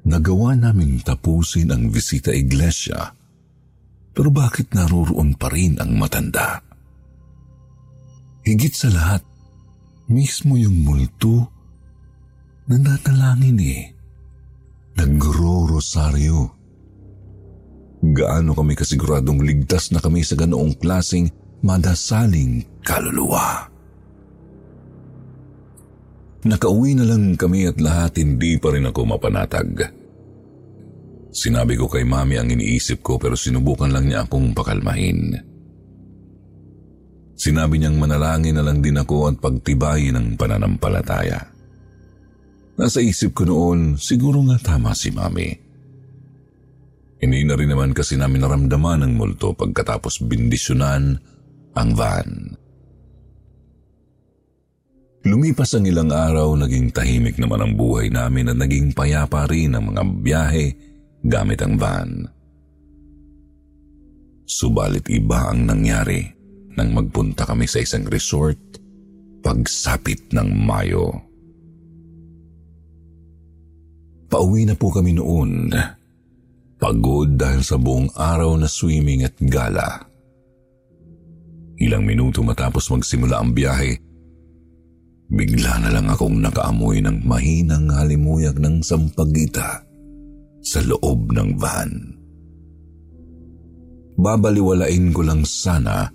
Nagawa 0.07 0.55
naming 0.55 1.03
tapusin 1.03 1.69
ang 1.69 1.91
bisita 1.91 2.33
iglesia, 2.33 3.13
pero 4.15 4.33
bakit 4.33 4.73
naroroon 4.73 5.37
pa 5.37 5.51
rin 5.53 5.77
ang 5.77 5.93
matanda? 5.93 6.63
Higit 8.41 8.73
sa 8.73 8.89
lahat, 8.89 9.21
mismo 10.09 10.57
yung 10.57 10.81
multo, 10.81 11.53
nananalangin 12.65 13.59
eh. 13.61 13.83
Nagro-rosaryo 14.97 16.60
gaano 18.01 18.57
kami 18.57 18.73
kasiguradong 18.73 19.45
ligtas 19.45 19.93
na 19.93 20.01
kami 20.01 20.25
sa 20.25 20.33
ganoong 20.33 20.73
klasing 20.81 21.29
madasaling 21.61 22.65
kaluluwa. 22.81 23.69
Nakauwi 26.41 26.97
na 26.97 27.05
lang 27.05 27.37
kami 27.37 27.69
at 27.69 27.77
lahat 27.77 28.17
hindi 28.17 28.57
pa 28.57 28.73
rin 28.73 28.89
ako 28.89 29.05
mapanatag. 29.05 29.93
Sinabi 31.31 31.77
ko 31.77 31.85
kay 31.85 32.01
mami 32.01 32.41
ang 32.41 32.49
iniisip 32.49 33.05
ko 33.05 33.21
pero 33.21 33.37
sinubukan 33.37 33.93
lang 33.93 34.09
niya 34.09 34.25
akong 34.25 34.51
pakalmahin. 34.57 35.37
Sinabi 37.37 37.77
niyang 37.77 38.01
manalangin 38.01 38.57
na 38.57 38.65
lang 38.65 38.81
din 38.81 38.97
ako 38.97 39.29
at 39.29 39.37
pagtibayin 39.37 40.17
ang 40.17 40.33
pananampalataya. 40.33 41.41
Nasa 42.81 42.97
isip 43.01 43.37
ko 43.37 43.45
noon, 43.45 44.01
siguro 44.01 44.41
nga 44.49 44.57
tama 44.73 44.97
si 44.97 45.13
mami. 45.13 45.60
Hindi 47.21 47.45
na 47.45 47.53
rin 47.53 47.69
naman 47.69 47.93
kasi 47.93 48.17
namin 48.17 48.41
naramdaman 48.41 49.05
ng 49.05 49.13
multo 49.13 49.53
pagkatapos 49.53 50.25
bindisyonan 50.25 51.21
ang 51.77 51.89
van. 51.93 52.57
Lumipas 55.21 55.77
ang 55.77 55.85
ilang 55.85 56.09
araw, 56.09 56.57
naging 56.57 56.89
tahimik 56.89 57.37
naman 57.37 57.61
ang 57.61 57.73
buhay 57.77 58.09
namin 58.09 58.49
at 58.49 58.57
naging 58.57 58.89
payapa 58.89 59.45
rin 59.45 59.77
ang 59.77 59.93
mga 59.93 60.01
biyahe 60.17 60.65
gamit 61.21 61.61
ang 61.61 61.77
van. 61.77 62.25
Subalit 64.49 65.05
iba 65.13 65.53
ang 65.53 65.69
nangyari 65.69 66.25
nang 66.73 66.89
magpunta 66.97 67.45
kami 67.45 67.69
sa 67.69 67.85
isang 67.85 68.09
resort 68.09 68.57
pagsapit 69.45 70.33
ng 70.33 70.49
Mayo. 70.57 71.13
Pauwi 74.25 74.65
na 74.65 74.73
po 74.73 74.89
kami 74.89 75.13
noon 75.13 75.69
Pagod 76.81 77.37
dahil 77.37 77.61
sa 77.61 77.77
buong 77.77 78.09
araw 78.17 78.57
na 78.57 78.65
swimming 78.65 79.21
at 79.21 79.37
gala. 79.37 80.01
Ilang 81.77 82.09
minuto 82.09 82.41
matapos 82.41 82.89
magsimula 82.89 83.37
ang 83.37 83.53
biyahe, 83.53 84.01
bigla 85.29 85.77
na 85.77 85.93
lang 85.93 86.09
akong 86.09 86.41
nakaamoy 86.41 87.05
ng 87.05 87.21
mahinang 87.21 87.85
halimuyag 87.93 88.57
ng 88.57 88.81
sampagita 88.81 89.85
sa 90.65 90.79
loob 90.81 91.29
ng 91.37 91.53
van. 91.61 92.17
Babaliwalain 94.17 95.13
ko 95.13 95.21
lang 95.21 95.45
sana 95.45 96.09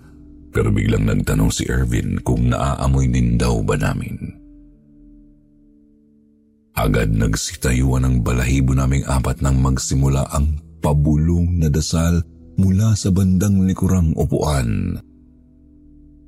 pero 0.50 0.74
biglang 0.74 1.06
nagtanong 1.06 1.54
si 1.54 1.62
Ervin 1.70 2.18
kung 2.26 2.50
naaamoy 2.50 3.06
din 3.06 3.38
daw 3.38 3.62
ba 3.62 3.78
namin. 3.78 4.45
Agad 6.76 7.08
nagsitayuan 7.16 8.04
ang 8.04 8.16
balahibo 8.20 8.76
naming 8.76 9.02
apat 9.08 9.40
nang 9.40 9.64
magsimula 9.64 10.28
ang 10.28 10.60
pabulong 10.84 11.56
na 11.56 11.72
dasal 11.72 12.20
mula 12.60 12.92
sa 12.92 13.08
bandang 13.08 13.64
likurang 13.64 14.12
upuan. 14.12 15.00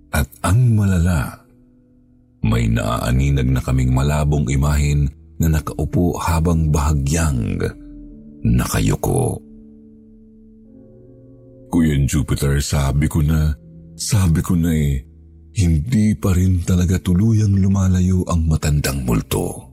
At 0.08 0.24
ang 0.40 0.72
malala, 0.72 1.44
may 2.48 2.64
naaaninag 2.64 3.44
na 3.44 3.60
kaming 3.60 3.92
malabong 3.92 4.48
imahin 4.48 5.04
na 5.36 5.52
nakaupo 5.52 6.16
habang 6.16 6.72
bahagyang 6.72 7.60
nakayuko. 8.40 9.36
Kuya 11.68 12.00
Jupiter, 12.08 12.56
sabi 12.64 13.04
ko 13.04 13.20
na, 13.20 13.52
sabi 14.00 14.40
ko 14.40 14.56
na 14.56 14.72
eh, 14.72 15.04
hindi 15.60 16.16
pa 16.16 16.32
rin 16.32 16.64
talaga 16.64 16.96
tuluyang 16.96 17.52
lumalayo 17.60 18.24
ang 18.24 18.48
matandang 18.48 19.04
multo. 19.04 19.67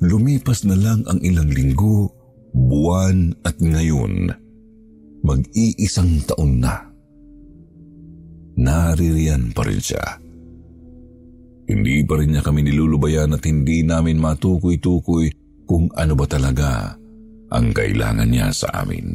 Lumipas 0.00 0.64
na 0.64 0.76
lang 0.76 1.04
ang 1.04 1.20
ilang 1.20 1.52
linggo, 1.52 2.08
buwan 2.56 3.36
at 3.44 3.60
ngayon, 3.60 4.32
mag-iisang 5.20 6.24
taon 6.24 6.64
na. 6.64 6.88
Naririyan 8.56 9.52
pa 9.52 9.62
rin 9.68 9.80
siya. 9.80 10.04
Hindi 11.70 12.02
pa 12.02 12.18
rin 12.18 12.34
niya 12.34 12.42
kami 12.42 12.66
nilulubayan 12.66 13.36
at 13.36 13.44
hindi 13.46 13.84
namin 13.86 14.18
matukoy-tukoy 14.18 15.30
kung 15.68 15.86
ano 15.94 16.18
ba 16.18 16.26
talaga 16.26 16.98
ang 17.54 17.70
kailangan 17.70 18.26
niya 18.26 18.50
sa 18.50 18.82
amin. 18.82 19.06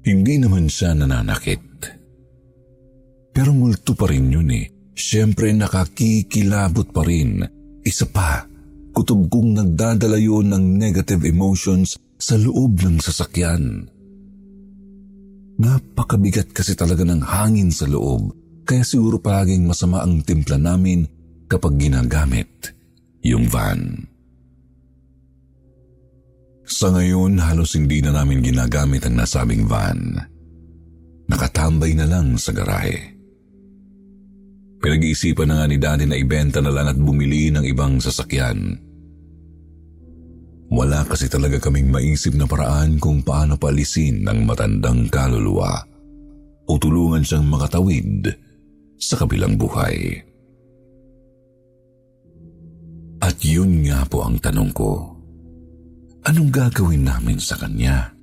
Hindi 0.00 0.34
naman 0.40 0.64
siya 0.64 0.96
nananakit. 0.96 1.66
Pero 3.36 3.52
multo 3.52 3.92
pa 3.92 4.08
rin 4.08 4.32
yun 4.32 4.48
eh. 4.48 4.66
Siyempre 4.96 5.52
nakakikilabot 5.52 6.88
pa 6.88 7.04
rin. 7.04 7.44
Isa 7.84 8.08
pa, 8.08 8.44
kutob 9.00 9.32
kong 9.32 9.56
nagdadala 9.56 10.20
yun 10.20 10.52
ng 10.52 10.76
negative 10.76 11.24
emotions 11.24 11.96
sa 12.20 12.36
loob 12.36 12.84
ng 12.84 13.00
sasakyan. 13.00 13.88
Napakabigat 15.56 16.52
kasi 16.52 16.76
talaga 16.76 17.08
ng 17.08 17.24
hangin 17.24 17.72
sa 17.72 17.88
loob, 17.88 18.28
kaya 18.68 18.84
siguro 18.84 19.16
palaging 19.16 19.64
masama 19.64 20.04
ang 20.04 20.20
timpla 20.20 20.60
namin 20.60 21.08
kapag 21.48 21.80
ginagamit 21.80 22.76
yung 23.24 23.48
van. 23.48 24.04
Sa 26.68 26.92
ngayon, 26.92 27.40
halos 27.40 27.80
hindi 27.80 28.04
na 28.04 28.12
namin 28.12 28.44
ginagamit 28.44 29.08
ang 29.08 29.16
nasabing 29.16 29.64
van. 29.64 30.12
Nakatambay 31.24 31.96
na 31.96 32.04
lang 32.04 32.36
sa 32.36 32.52
garahe. 32.52 33.16
Pinag-iisipan 34.80 35.48
na 35.48 35.54
nga 35.60 35.66
ni 35.72 35.76
Daddy 35.80 36.04
na 36.04 36.20
ibenta 36.20 36.60
na 36.60 36.68
lang 36.68 36.88
at 36.92 37.00
bumili 37.00 37.48
ng 37.48 37.64
ibang 37.64 37.96
sasakyan. 37.96 38.89
Wala 40.70 41.02
kasi 41.02 41.26
talaga 41.26 41.58
kaming 41.58 41.90
maisip 41.90 42.38
na 42.38 42.46
paraan 42.46 43.02
kung 43.02 43.26
paano 43.26 43.58
palisin 43.58 44.22
ng 44.22 44.46
matandang 44.46 45.10
kaluluwa 45.10 45.82
o 46.70 46.78
tulungan 46.78 47.26
siyang 47.26 47.50
makatawid 47.50 48.30
sa 48.94 49.18
kabilang 49.18 49.58
buhay. 49.58 50.22
At 53.18 53.36
yun 53.42 53.82
nga 53.82 54.06
po 54.06 54.22
ang 54.22 54.38
tanong 54.38 54.70
ko. 54.70 55.10
Anong 56.30 56.54
gagawin 56.54 57.02
namin 57.02 57.42
sa 57.42 57.58
kanya? 57.58 58.14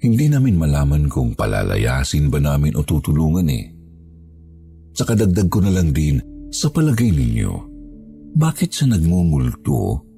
Hindi 0.00 0.32
namin 0.32 0.56
malaman 0.56 1.12
kung 1.12 1.36
palalayasin 1.36 2.32
ba 2.32 2.40
namin 2.40 2.72
o 2.72 2.80
tutulungan 2.80 3.44
eh. 3.52 3.68
Sa 4.96 5.04
kadagdag 5.04 5.52
ko 5.52 5.60
na 5.60 5.68
lang 5.68 5.92
din, 5.92 6.16
sa 6.48 6.72
palagay 6.72 7.12
ninyo, 7.12 7.52
bakit 8.40 8.72
siya 8.72 8.96
nagmumulto 8.96 10.09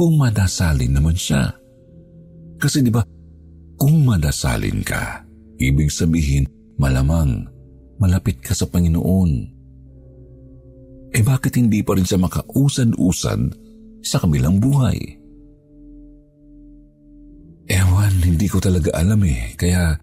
kung 0.00 0.16
madasalin 0.16 0.96
naman 0.96 1.12
siya? 1.12 1.52
Kasi 2.56 2.80
di 2.80 2.88
ba, 2.88 3.04
kung 3.76 4.00
madasalin 4.08 4.80
ka, 4.80 5.28
ibig 5.60 5.92
sabihin 5.92 6.48
malamang 6.80 7.44
malapit 8.00 8.40
ka 8.40 8.56
sa 8.56 8.64
Panginoon. 8.64 9.32
Eh 11.12 11.20
bakit 11.20 11.60
hindi 11.60 11.84
pa 11.84 12.00
rin 12.00 12.08
siya 12.08 12.16
makausad-usad 12.16 13.40
sa 14.00 14.16
kabilang 14.24 14.56
buhay? 14.56 14.96
Ewan, 17.68 18.14
hindi 18.24 18.48
ko 18.48 18.56
talaga 18.56 18.96
alam 18.96 19.20
eh, 19.28 19.52
kaya 19.60 20.00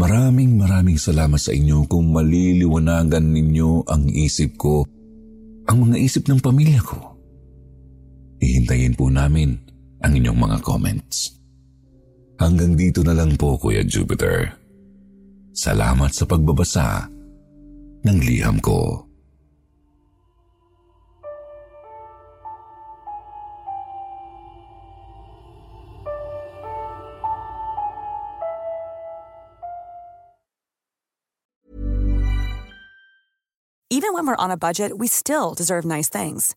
Maraming 0.00 0.56
maraming 0.56 0.96
salamat 0.96 1.36
sa 1.36 1.52
inyo 1.52 1.84
kung 1.84 2.14
maliliwanagan 2.14 3.36
ninyo 3.36 3.84
ang 3.84 4.08
isip 4.08 4.56
ko, 4.56 4.86
ang 5.68 5.76
mga 5.84 6.00
isip 6.00 6.24
ng 6.24 6.40
pamilya 6.40 6.80
ko. 6.80 7.09
Ihintayin 8.40 8.96
po 8.96 9.12
namin 9.12 9.60
ang 10.00 10.16
inyong 10.16 10.40
mga 10.40 10.58
comments. 10.64 11.36
Hanggang 12.40 12.72
dito 12.72 13.04
na 13.04 13.12
lang 13.12 13.36
po, 13.36 13.60
Kuya 13.60 13.84
Jupiter. 13.84 14.48
Salamat 15.52 16.08
sa 16.16 16.24
pagbabasa 16.24 17.04
ng 18.00 18.18
liham 18.24 18.56
ko. 18.64 19.04
Even 33.92 34.14
when 34.14 34.24
we're 34.24 34.38
on 34.40 34.48
a 34.48 34.56
budget, 34.56 34.96
we 34.96 35.10
still 35.10 35.52
deserve 35.52 35.84
nice 35.84 36.08
things. 36.08 36.56